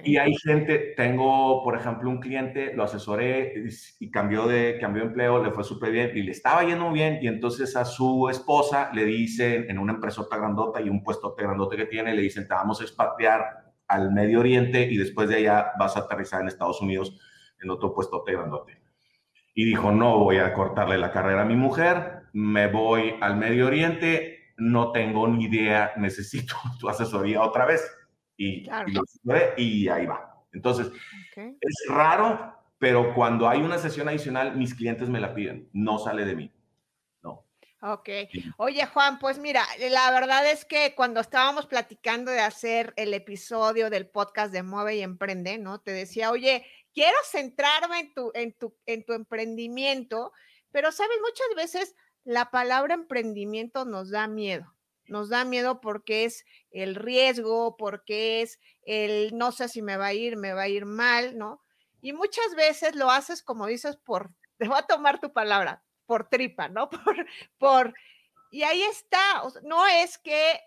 [0.06, 3.54] Y hay gente, tengo, por ejemplo, un cliente, lo asesoré
[4.00, 7.20] y cambió de, cambió de empleo, le fue súper bien y le estaba yendo bien
[7.22, 11.76] y entonces a su esposa le dicen, en una empresa grandota y un puesto grandote
[11.76, 15.74] que tiene, le dicen, te vamos a expatriar al Medio Oriente y después de allá
[15.78, 17.20] vas a aterrizar en Estados Unidos
[17.62, 18.87] en otro puesto grandote.
[19.60, 23.66] Y dijo, no voy a cortarle la carrera a mi mujer, me voy al Medio
[23.66, 27.84] Oriente, no tengo ni idea, necesito tu asesoría otra vez.
[28.38, 28.70] Y,
[29.58, 30.46] y, ahí va.
[30.54, 30.92] Entonces,
[31.36, 36.24] es raro, pero cuando hay una sesión adicional, mis clientes me la piden, no sale
[36.24, 36.52] de mí.
[37.82, 38.10] Ok.
[38.58, 43.92] Oye, Juan, pues mira, la verdad es que cuando estábamos platicando de hacer el episodio
[43.92, 45.80] del podcast de Mueve y Emprende, ¿no?
[45.80, 46.66] Te decía, oye,
[46.98, 50.34] quiero centrarme en tu, en tu, en tu emprendimiento,
[50.72, 54.74] pero sabes, muchas veces la palabra emprendimiento nos da miedo.
[55.06, 60.08] nos da miedo porque es el riesgo, porque es el no sé si me va
[60.08, 61.62] a ir, me va a ir mal, ¿no?
[62.02, 66.28] Y muchas veces lo haces, como dices, por, te voy a tomar tu palabra, por
[66.28, 66.90] tripa, ¿no?
[66.90, 67.28] Por,
[67.60, 67.94] por,
[68.50, 70.60] y ahí está, no es que,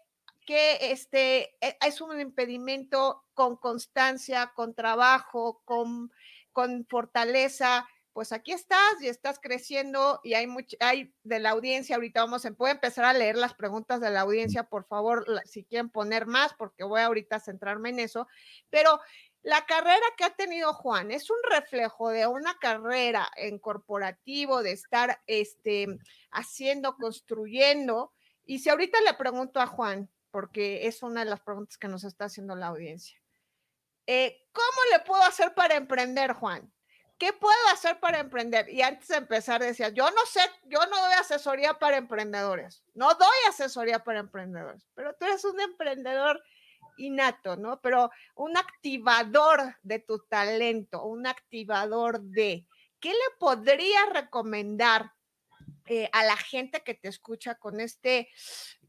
[0.47, 6.12] que este, e, es un impedimento con constancia, con trabajo, con,
[6.53, 11.97] con fortaleza, pues aquí estás y estás creciendo y hay mucho, hay de la audiencia,
[11.97, 15.91] ahorita vamos, a, empezar a leer las preguntas de la audiencia, por favor, si quieren
[15.91, 18.27] poner más, porque voy ahorita a centrarme en eso,
[18.69, 19.01] pero
[19.43, 24.73] la carrera que ha tenido Juan es un reflejo de una carrera en corporativo, de
[24.73, 25.87] estar este,
[26.31, 28.13] haciendo, construyendo,
[28.45, 32.05] y si ahorita le pregunto a Juan, porque es una de las preguntas que nos
[32.05, 33.19] está haciendo la audiencia,
[34.07, 36.73] eh, ¿cómo le puedo hacer para emprender, Juan?
[37.21, 38.71] ¿qué puedo hacer para emprender?
[38.71, 43.15] Y antes de empezar decía, yo no sé, yo no doy asesoría para emprendedores, no
[43.15, 46.43] doy asesoría para emprendedores, pero tú eres un emprendedor
[46.97, 47.79] innato, ¿no?
[47.83, 52.67] Pero un activador de tu talento, un activador de,
[53.01, 55.13] ¿qué le podría recomendar
[55.85, 58.31] eh, a la gente que te escucha con este,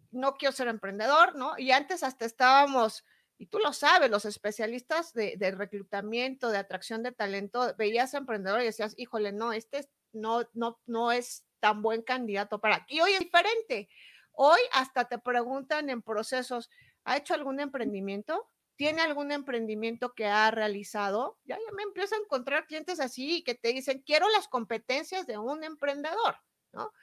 [0.10, 1.58] no quiero ser emprendedor, ¿no?
[1.58, 3.04] Y antes hasta estábamos
[3.41, 8.62] y tú lo sabes, los especialistas de, reclutamiento, de atracción de talento, veías a emprendedor
[8.62, 13.01] y decías, híjole, no, este no, no, no es tan buen candidato para aquí.
[13.01, 13.89] Hoy es diferente.
[14.34, 16.69] Hoy hasta te preguntan en procesos,
[17.04, 18.47] ¿ha hecho algún emprendimiento?
[18.75, 21.39] ¿Tiene algún emprendimiento que ha realizado?
[21.43, 25.39] Ya, ya me empiezo a encontrar clientes así que te dicen, quiero las competencias de
[25.39, 26.36] un emprendedor,
[26.73, 26.93] ¿no?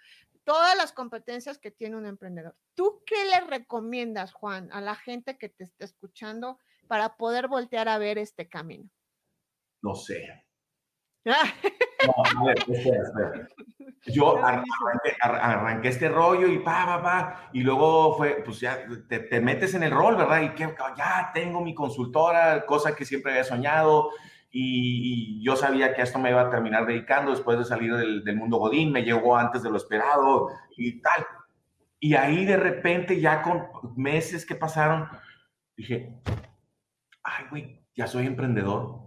[0.49, 2.57] Todas las competencias que tiene un emprendedor.
[2.75, 7.87] ¿Tú qué le recomiendas, Juan, a la gente que te esté escuchando para poder voltear
[7.87, 8.89] a ver este camino?
[9.83, 10.47] No sé.
[11.27, 13.49] no, a ver, espera, espera.
[14.07, 19.43] Yo arranqué, este rollo y pa, pa, pa, y luego fue, pues ya te, te
[19.43, 20.41] metes en el rol, ¿verdad?
[20.41, 24.13] Y que ya tengo mi consultora, cosa que siempre había soñado,
[24.51, 28.59] y, yo sabía que esto me iba a terminar dedicando después de salir del, mundo
[28.59, 31.27] Godín, me llegó antes de lo esperado y tal.
[32.01, 35.09] Y ahí de repente, ya con meses que pasaron,
[35.77, 36.21] dije,
[37.23, 39.01] ay, güey, ya soy emprendedor.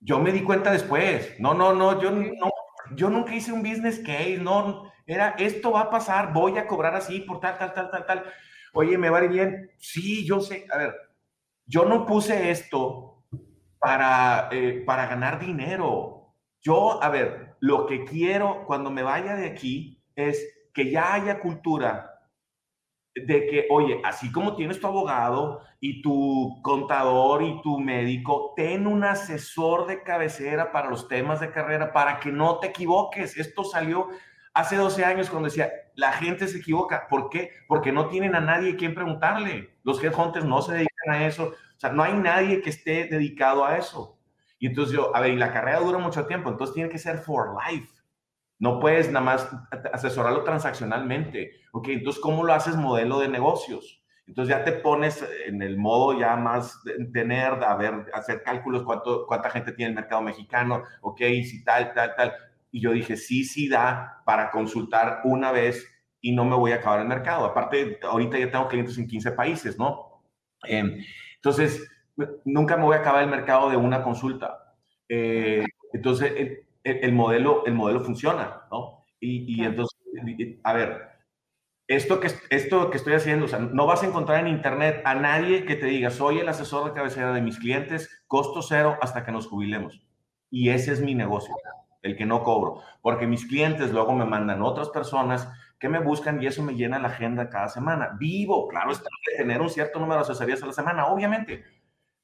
[0.00, 2.50] Yo me di cuenta después, no, no, no, yo no,
[2.94, 6.94] yo nunca hice un business case, no, era, esto va a pasar, voy a cobrar
[6.94, 8.24] así por tal, tal, tal, tal, tal.
[8.72, 9.70] Oye, ¿me va bien?
[9.78, 10.94] Sí, yo sé, a ver,
[11.66, 13.13] yo no puse esto
[13.84, 16.34] para, eh, para ganar dinero.
[16.62, 21.40] Yo, a ver, lo que quiero cuando me vaya de aquí es que ya haya
[21.40, 22.10] cultura
[23.14, 28.86] de que, oye, así como tienes tu abogado y tu contador y tu médico, ten
[28.86, 33.36] un asesor de cabecera para los temas de carrera para que no te equivoques.
[33.36, 34.08] Esto salió
[34.52, 37.06] hace 12 años cuando decía, la gente se equivoca.
[37.08, 37.50] ¿Por qué?
[37.68, 39.76] Porque no tienen a nadie quien preguntarle.
[39.84, 40.74] Los headhunters no se
[41.12, 41.54] a eso.
[41.76, 44.18] O sea, no hay nadie que esté dedicado a eso.
[44.58, 47.18] Y entonces yo, a ver, y la carrera dura mucho tiempo, entonces tiene que ser
[47.18, 47.92] for life.
[48.58, 49.48] No puedes nada más
[49.92, 51.52] asesorarlo transaccionalmente.
[51.72, 54.02] Ok, entonces, ¿cómo lo haces modelo de negocios?
[54.26, 58.82] Entonces ya te pones en el modo ya más de tener, a ver, hacer cálculos,
[58.84, 62.32] cuánto, cuánta gente tiene el mercado mexicano, ok, si tal, tal, tal.
[62.70, 65.86] Y yo dije, sí, sí da para consultar una vez
[66.20, 67.44] y no me voy a acabar el mercado.
[67.44, 70.13] Aparte, ahorita ya tengo clientes en 15 países, ¿no?
[70.66, 71.04] Eh,
[71.36, 71.90] entonces,
[72.44, 74.74] nunca me voy a acabar el mercado de una consulta.
[75.08, 76.32] Eh, entonces,
[76.82, 79.04] el, modelo, el modelo funciona, ¿no?
[79.20, 79.98] Y, entonces,
[80.62, 81.14] a ver,
[81.86, 85.14] esto que, esto que estoy haciendo, o sea, no vas a encontrar en internet a
[85.14, 89.24] nadie que te diga, soy el asesor de cabecera de mis clientes, costo cero hasta
[89.24, 90.02] que nos jubilemos.
[90.50, 91.54] Y ese es mi negocio,
[92.02, 95.48] el que no cobro, porque mis clientes luego me mandan otras personas
[95.84, 98.16] que me buscan y eso me llena la agenda cada semana.
[98.18, 101.62] Vivo, claro, está de tener un cierto número de asesorías a la semana, obviamente,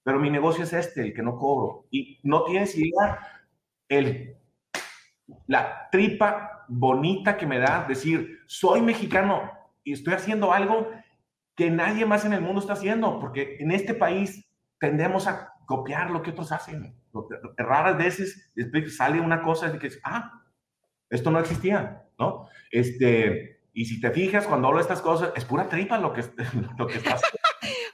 [0.03, 1.87] pero mi negocio es este, el que no cobro.
[1.91, 3.19] Y no tienes idea
[3.87, 4.35] el,
[5.47, 9.53] la tripa bonita que me da decir, soy mexicano
[9.85, 10.89] y estoy haciendo algo
[11.55, 16.11] que nadie más en el mundo está haciendo, porque en este país tendemos a copiar
[16.11, 16.97] lo que otros hacen.
[17.59, 18.55] Raras veces
[18.97, 20.40] sale una cosa y que ah,
[21.11, 22.49] esto no existía, ¿no?
[22.71, 26.23] Este, y si te fijas, cuando hablo de estas cosas, es pura tripa lo que,
[26.79, 27.21] lo que estás.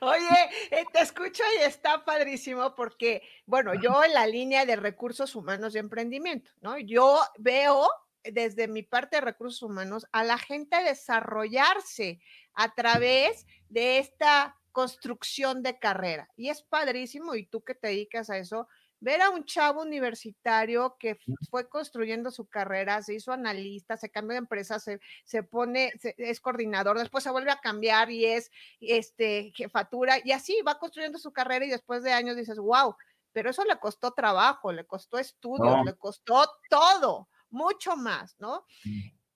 [0.01, 5.35] Oye, eh, te escucho y está padrísimo porque, bueno, yo en la línea de recursos
[5.35, 6.79] humanos y emprendimiento, ¿no?
[6.79, 7.89] Yo veo
[8.23, 12.21] desde mi parte de recursos humanos a la gente desarrollarse
[12.55, 16.29] a través de esta construcción de carrera.
[16.37, 18.69] Y es padrísimo, y tú que te dedicas a eso,
[19.01, 21.19] ver a un chavo universitario que
[21.51, 26.41] fue construyendo su carrera, se hizo analista, se cambió de empresa, se, se pone, es
[26.41, 31.33] coordinador, después se vuelve a cambiar y es este, jefatura, y así va construyendo su
[31.33, 32.97] carrera y después de años dices, wow,
[33.33, 38.65] pero eso le costó trabajo, le costó estudios, le costó todo, mucho más, ¿no?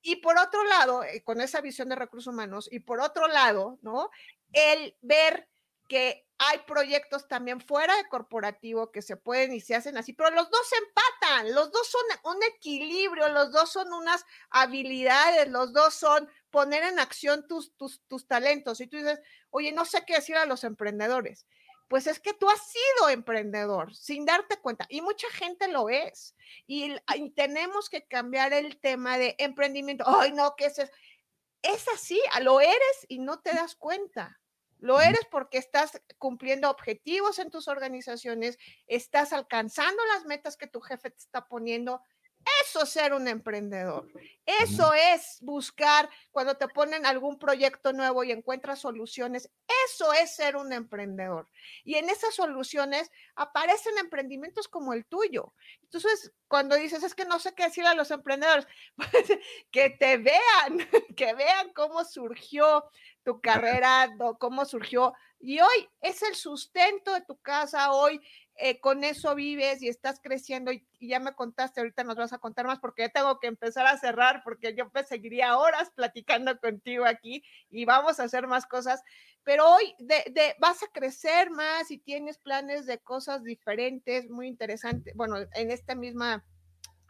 [0.03, 3.79] Y por otro lado, eh, con esa visión de recursos humanos, y por otro lado,
[3.83, 4.11] ¿no?
[4.53, 5.49] El ver
[5.87, 10.31] que hay proyectos también fuera de corporativo que se pueden y se hacen así, pero
[10.31, 15.93] los dos empatan, los dos son un equilibrio, los dos son unas habilidades, los dos
[15.93, 18.81] son poner en acción tus, tus, tus talentos.
[18.81, 19.21] Y tú dices,
[19.51, 21.47] oye, no sé qué decir a los emprendedores.
[21.89, 26.35] Pues es que tú has sido emprendedor sin darte cuenta y mucha gente lo es.
[26.67, 26.99] Y,
[27.37, 30.05] tenemos que cambiar el tema de emprendimiento.
[30.07, 30.79] Ay, no, que es,
[31.61, 34.40] es así, lo eres y no te das cuenta.
[34.81, 40.81] Lo eres porque estás cumpliendo objetivos en tus organizaciones, estás alcanzando las metas que tu
[40.81, 42.03] jefe te está poniendo.
[42.65, 44.09] Eso es ser un emprendedor.
[44.47, 49.51] Eso es buscar cuando te ponen algún proyecto nuevo y encuentras soluciones.
[49.87, 51.49] Eso es ser un emprendedor.
[51.85, 55.53] Y en esas soluciones aparecen emprendimientos como el tuyo.
[55.83, 58.67] Entonces, cuando dices, es que no sé qué decir a los emprendedores,
[58.97, 59.39] pues,
[59.71, 60.79] que te vean,
[61.17, 62.85] que vean cómo surgió
[63.23, 65.15] tu carrera, cómo surgió.
[65.39, 68.21] Y hoy es el sustento de tu casa, hoy
[68.57, 72.39] eh, con eso vives y estás creciendo y, ya me contaste, ahorita nos vas a
[72.39, 76.59] contar más porque ya tengo que empezar a cerrar porque yo pues seguiría horas platicando
[76.61, 79.03] contigo aquí y vamos a hacer más cosas,
[79.45, 85.15] pero hoy de, vas a crecer más y tienes planes de cosas diferentes, muy interesantes,
[85.17, 86.45] bueno, en esta misma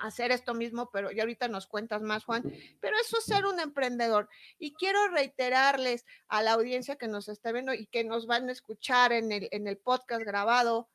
[0.00, 2.42] hacer esto mismo, pero ya ahorita nos cuentas más, Juan,
[2.80, 4.28] pero eso es ser un emprendedor.
[4.58, 8.52] Y quiero reiterarles a la audiencia que nos está viendo y que nos van a
[8.52, 10.88] escuchar en el, en el podcast grabado,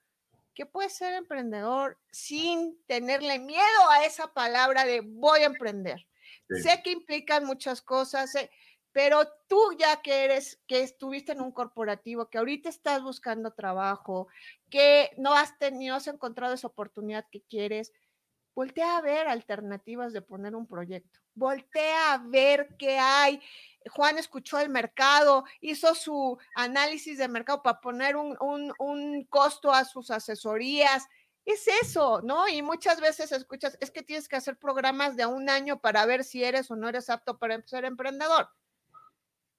[0.53, 6.07] que puedes ser emprendedor sin tenerle miedo a esa palabra de voy a emprender.
[6.49, 8.31] Sé que implican muchas cosas,
[8.91, 14.29] pero tú ya que eres, que estuviste en un corporativo, que ahorita estás buscando trabajo,
[14.69, 17.91] que no has tenido, has encontrado esa oportunidad que quieres,
[18.55, 23.41] voltea a ver alternativas de poner un proyecto, voltea a ver qué hay.
[23.91, 30.09] Juan escuchó el mercado, hizo su análisis de mercado para poner un, costo a sus
[30.09, 31.05] asesorías.
[31.43, 32.47] Es eso, ¿no?
[32.47, 36.23] Y muchas veces escuchas, es que tienes que hacer programas de un año para ver
[36.23, 38.49] si eres o no eres apto para ser emprendedor.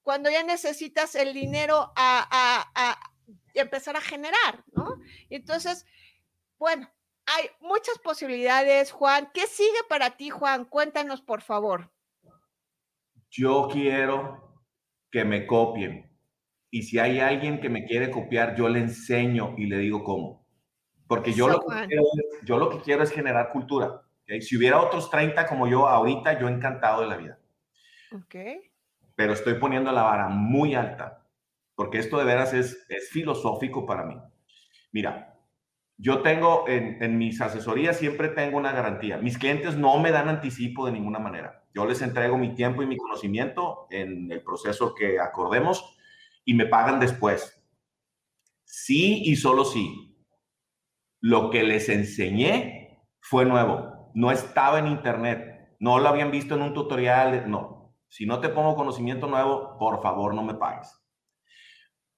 [0.02, 2.98] Cuando ya necesitas el dinero a, a
[3.54, 4.96] empezar a generar, ¿no?
[5.30, 5.86] Entonces,
[6.58, 6.90] bueno,
[7.26, 9.28] hay muchas posibilidades, Juan.
[9.34, 10.64] ¿Qué sigue para ti, Juan?
[10.64, 11.90] Cuéntanos, por favor.
[13.30, 14.62] Yo quiero
[15.10, 16.10] que me copien.
[16.70, 20.46] Y si hay alguien que me quiere copiar, yo le enseño y le digo cómo.
[21.08, 22.02] Porque yo, lo que, quiero,
[22.44, 24.02] yo lo que quiero es generar cultura.
[24.40, 27.38] Si hubiera otros 30 como yo ahorita, yo encantado de la vida.
[28.12, 28.34] Ok.
[29.14, 31.24] Pero estoy poniendo la vara muy alta,
[31.74, 34.16] porque esto de veras es, es filosófico para mí.
[34.92, 35.35] Mira,
[35.98, 39.16] yo tengo en, mis asesorías siempre tengo una garantía.
[39.16, 41.64] Mis clientes no me dan anticipo de ninguna manera.
[41.74, 45.96] Yo les entrego mi tiempo y mi conocimiento en el proceso que acordemos
[46.44, 47.62] y me pagan después.
[48.64, 50.22] Sí y solo sí.
[51.20, 54.10] Lo que les enseñé fue nuevo.
[54.14, 55.76] No estaba en internet.
[55.80, 57.50] No lo habían visto en un tutorial.
[57.50, 57.94] No.
[58.08, 60.94] Si no te pongo conocimiento nuevo, por favor no me pagues.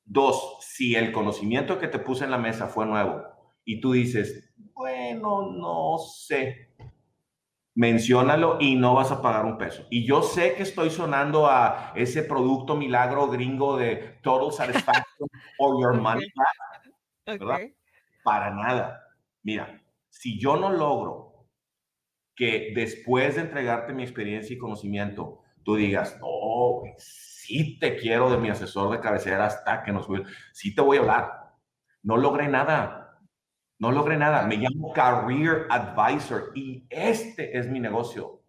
[0.05, 3.38] Dos, si el conocimiento que te puse en la mesa fue nuevo
[3.69, 6.71] y tú dices, bueno, no sé,
[7.75, 9.87] menciónalo y no vas a pagar un peso.
[9.91, 15.83] Y yo sé que estoy sonando a ese producto milagro gringo de Total Satisfaction or
[15.83, 17.61] Your Money Back, ¿verdad?
[18.25, 19.03] Para nada.
[19.43, 21.47] Mira, si yo no logro
[22.35, 28.39] que después de entregarte mi experiencia y conocimiento, tú digas, no, sí te quiero de
[28.39, 30.07] mi asesor de cabecera hasta que nos...
[30.55, 31.33] Sí te voy a hablar.
[32.03, 33.08] No logré nada
[33.79, 34.43] no logré nada.
[34.47, 38.43] Me llamo Career Advisor y este es mi negocio.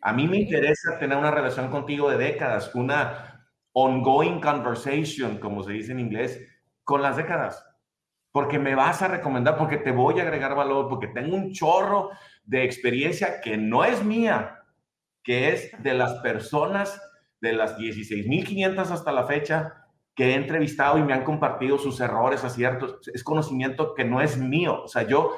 [0.00, 5.72] A mí me interesa tener una relación contigo de décadas, una ongoing conversation, como se
[5.72, 6.40] dice en inglés,
[6.84, 7.64] con las décadas.
[8.30, 12.10] Porque me vas a recomendar, porque te voy a agregar valor, porque tengo un chorro
[12.44, 14.62] de experiencia que no es mía,
[15.22, 17.00] que es de las personas,
[17.40, 19.87] de las 16.500 hasta la fecha,
[20.18, 24.36] que he entrevistado y me han compartido sus errores, aciertos, es conocimiento que no es
[24.36, 24.82] mío.
[24.82, 25.36] O sea, yo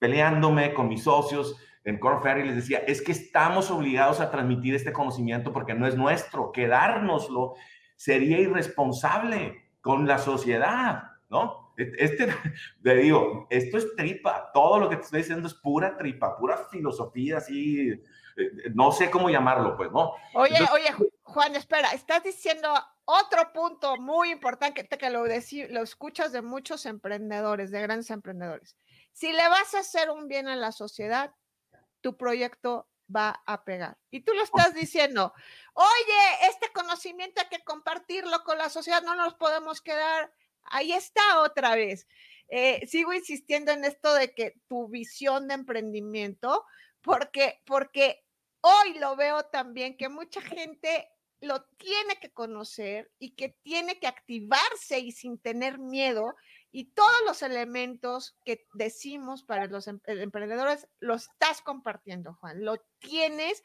[0.00, 4.74] peleándome con mis socios en Core Ferry les decía, es que estamos obligados a transmitir
[4.74, 6.50] este conocimiento porque no es nuestro.
[6.50, 7.54] Quedárnoslo
[7.94, 11.04] sería irresponsable con la sociedad.
[11.30, 11.72] ¿no?
[11.76, 12.26] Este,
[12.82, 16.56] te digo, esto es tripa, todo lo que te estoy diciendo es pura tripa, pura
[16.68, 20.14] filosofía, así, eh, no sé cómo llamarlo, pues, ¿no?
[20.34, 22.72] Oye, oye, Juan, espera, estás diciendo
[23.04, 28.76] otro punto muy importante que lo, lo escuchas de muchos emprendedores, de grandes emprendedores.
[29.12, 31.34] Si le vas a hacer un bien a la sociedad,
[32.00, 33.98] tu proyecto va a pegar.
[34.10, 35.34] Y tú lo estás diciendo,
[35.74, 40.32] oye, este conocimiento hay que compartirlo con la sociedad, no nos podemos quedar.
[40.62, 42.06] Ahí está otra vez.
[42.48, 46.64] Eh, sigo insistiendo en esto de que tu visión de emprendimiento,
[47.00, 48.24] porque, porque
[48.60, 51.10] hoy lo veo también que mucha gente
[51.40, 56.34] lo tiene que conocer y que tiene que activarse y sin tener miedo.
[56.72, 62.64] Y todos los elementos que decimos para los em, emprendedores los estás compartiendo, Juan.
[62.64, 63.62] Lo tienes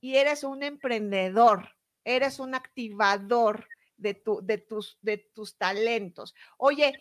[0.00, 1.70] y eres un emprendedor,
[2.04, 3.66] eres un activador
[3.96, 6.34] de, tu, de, tus, de tus talentos.
[6.56, 6.94] Oye,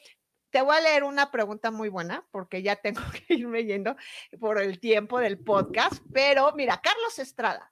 [0.50, 3.96] te voy a leer una pregunta muy buena porque ya tengo que irme yendo
[4.40, 7.72] por el tiempo del podcast, pero mira, Carlos Estrada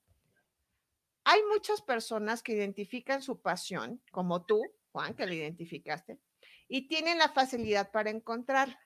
[1.30, 4.64] hay muchas personas que identifican su pasión, como tú,
[4.94, 6.22] Juan, que la identificaste,
[6.70, 8.80] y tienen la facilidad para encontrarla.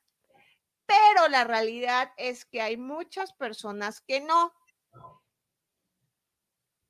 [0.87, 4.55] Pero la realidad es que hay muchas personas que no.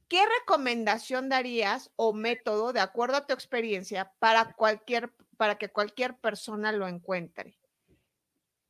[0.07, 6.17] ¿Qué recomendación darías o método, de acuerdo a tu experiencia, para cualquier, para que cualquier
[6.17, 7.59] persona lo encuentre?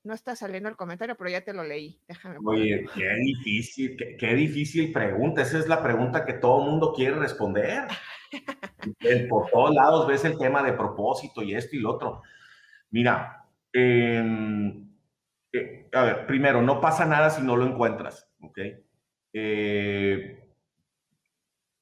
[0.04, 2.00] No está saliendo el comentario, pero ya te lo leí.
[2.08, 2.38] Déjame.
[2.44, 5.44] Oye, qué difícil, qué, difícil pregunta.
[5.44, 7.88] Esa es la pregunta que todo el mundo quiere responder.
[9.30, 12.24] Por todos lados ves el tema de propósito y esto y lo otro.
[12.90, 14.90] Mira, em,
[15.54, 18.60] eh, a ver, primero, no pasa nada si no lo encuentras, ¿ok?
[19.34, 20.41] Eh,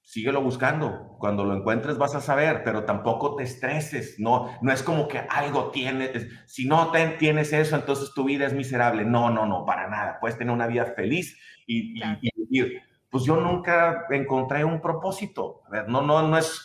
[0.09, 1.15] síguelo buscando.
[1.19, 4.19] Cuando lo encuentres vas a saber, pero tampoco te estreses.
[4.19, 6.27] No, no es como que algo tienes.
[6.47, 9.05] Si no tienes eso, entonces tu vida es miserable.
[9.05, 10.17] No, no, no, para nada.
[10.19, 11.37] Puedes tener una vida feliz
[11.67, 15.61] y, decir, pues yo nunca encontré un propósito.
[15.67, 16.59] A ver, no, no, no es,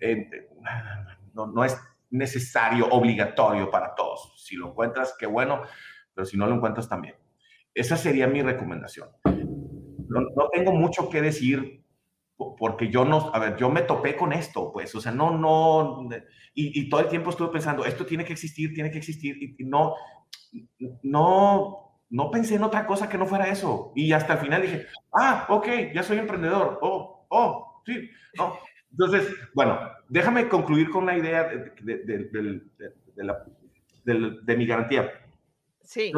[0.00, 0.48] eh,
[1.34, 1.78] no, no es
[2.08, 4.42] necesario, obligatorio para todos.
[4.42, 5.60] Si lo encuentras, qué bueno,
[6.14, 7.16] pero si no lo encuentras también.
[7.74, 9.10] Esa sería mi recomendación.
[9.22, 11.84] No, no tengo mucho que decir
[12.36, 16.08] porque yo no, a ver, yo me topé con esto, pues, o sea, no, no,
[16.54, 19.94] y, todo el tiempo estuve pensando, esto tiene que existir, tiene que existir, y, no,
[21.02, 24.86] no, no pensé en otra cosa que no fuera eso, y hasta el final dije,
[25.14, 28.58] ah, ok, ya soy emprendedor, oh, oh, sí, no.
[28.90, 29.78] Entonces, bueno,
[30.08, 31.72] déjame concluir con la idea de,
[34.04, 35.10] de, de mi garantía.
[35.82, 36.12] Sí.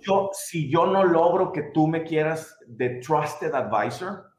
[0.00, 4.33] yo, si yo no logro que tú me quieras de trusted advisor,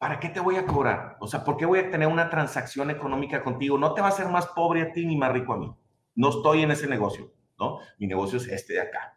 [0.00, 1.18] ¿para qué te voy a cobrar?
[1.20, 3.76] O sea, ¿por qué voy a tener una transacción económica contigo?
[3.76, 5.70] No te va a hacer más pobre a ti ni más rico a mí.
[6.14, 7.80] No estoy en ese negocio, ¿no?
[7.98, 9.14] Mi negocio es este de acá.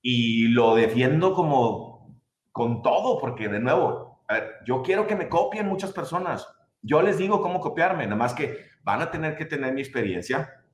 [0.00, 2.18] Y lo defiendo como
[2.52, 4.24] con todo, porque de nuevo,
[4.64, 6.48] yo quiero que me copien muchas personas.
[6.80, 10.64] Yo les digo cómo copiarme, nada más que van a tener que tener mi experiencia.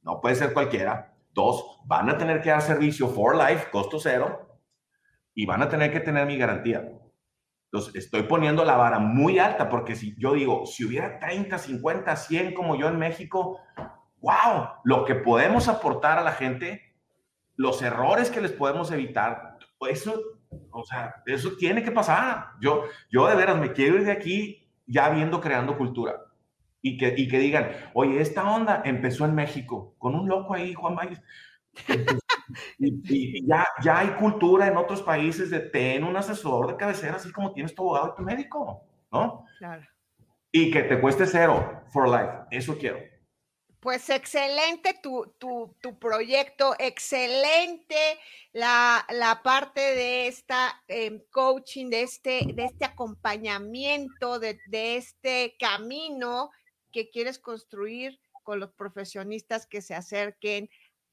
[0.00, 1.14] No puede ser cualquiera.
[1.34, 4.58] Dos, van a tener que dar servicio for life, costo cero.
[5.34, 6.90] Y van a tener que tener mi garantía.
[7.72, 12.16] Entonces, estoy poniendo la vara muy alta porque si yo digo, si hubiera 30, 50,
[12.16, 13.60] 100 como yo en México,
[14.20, 16.94] wow, lo que podemos aportar a la gente,
[17.56, 19.58] los errores que les podemos evitar,
[19.88, 20.20] eso,
[20.70, 22.52] o sea, eso tiene que pasar.
[22.60, 26.22] Yo, yo de veras me quiero ir de aquí ya viendo creando cultura.
[26.80, 30.72] Y que, y que digan, oye, esta onda empezó en México, con un loco ahí,
[30.72, 31.20] Juan Valles.
[32.78, 37.32] Y, ya, ya hay cultura en otros países de tener un asesor de cabecera, así
[37.32, 39.44] como tienes tu abogado y tu médico, ¿no?
[39.58, 39.82] Claro.
[40.52, 42.46] Y que te cueste cero for life.
[42.50, 42.98] Eso quiero.
[43.80, 48.18] Pues excelente tu, tu, tu proyecto, excelente
[48.52, 55.56] la, la, parte de esta em, coaching, de este, de este acompañamiento, de, de este
[55.58, 56.50] camino
[56.90, 60.68] que quieres construir con los profesionistas que se acerquen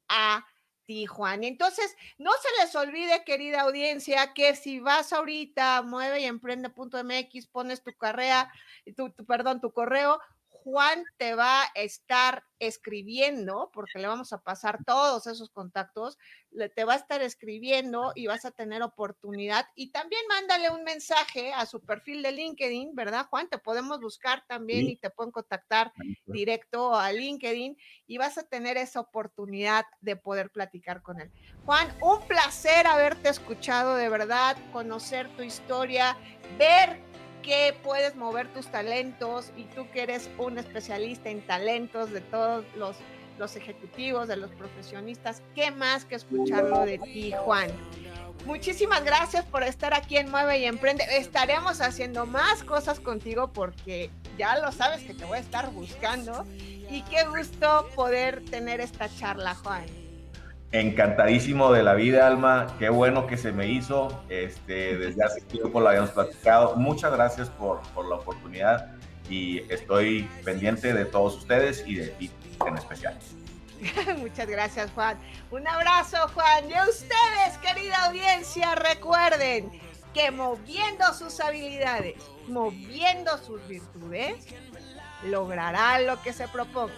[0.07, 0.45] a
[0.85, 1.47] Tijuana.
[1.47, 7.47] Entonces, no se les olvide, querida audiencia, que si vas ahorita a mueve y emprende.mx,
[7.47, 8.51] pones tu carrera,
[8.95, 10.19] tu, tu, perdón, tu correo,
[10.63, 16.17] Juan te va a estar escribiendo, porque le vamos a pasar todos esos contactos,
[16.51, 19.65] le, te va a estar escribiendo y vas a tener oportunidad.
[19.75, 23.49] Y también mándale un mensaje a su perfil de LinkedIn, ¿verdad, Juan?
[23.49, 25.91] Te podemos buscar también y te pueden contactar
[26.25, 31.31] directo a LinkedIn y vas a tener esa oportunidad de poder platicar con él.
[31.65, 36.17] Juan, un placer haberte escuchado de verdad, conocer tu historia,
[36.57, 37.12] ver
[37.43, 42.65] que puedes mover tus talentos y tú que eres un especialista en talentos de todos
[42.75, 42.97] los
[43.37, 45.41] los ejecutivos, de los profesionistas.
[45.55, 47.69] ¿Qué más que escucharlo de ti, Juan?
[48.45, 51.05] Muchísimas gracias por estar aquí en Mueve y Emprende.
[51.17, 56.45] Estaremos haciendo más cosas contigo porque ya lo sabes que te voy a estar buscando.
[56.89, 60.02] Y qué gusto poder tener esta charla, Juan.
[60.73, 62.75] Encantadísimo de la vida, Alma.
[62.79, 64.23] Qué bueno que se me hizo.
[64.27, 66.75] Este, desde hace tiempo lo habíamos platicado.
[66.75, 68.91] Muchas gracias por, por la oportunidad
[69.29, 72.31] y estoy pendiente de todos ustedes y de ti
[72.65, 73.19] en especial.
[74.17, 75.19] Muchas gracias, Juan.
[75.51, 76.67] Un abrazo, Juan.
[76.67, 79.69] Y a ustedes, querida audiencia, recuerden
[80.11, 82.15] que moviendo sus habilidades,
[82.47, 84.47] moviendo sus virtudes,
[85.23, 86.95] lograrán lo que se proponga.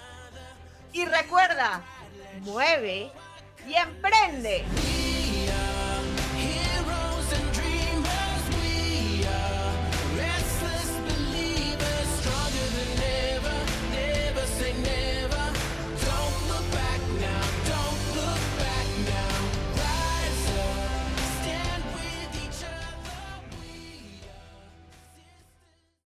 [0.93, 1.81] Y recuerda,
[2.41, 3.11] mueve
[3.67, 4.63] y emprende.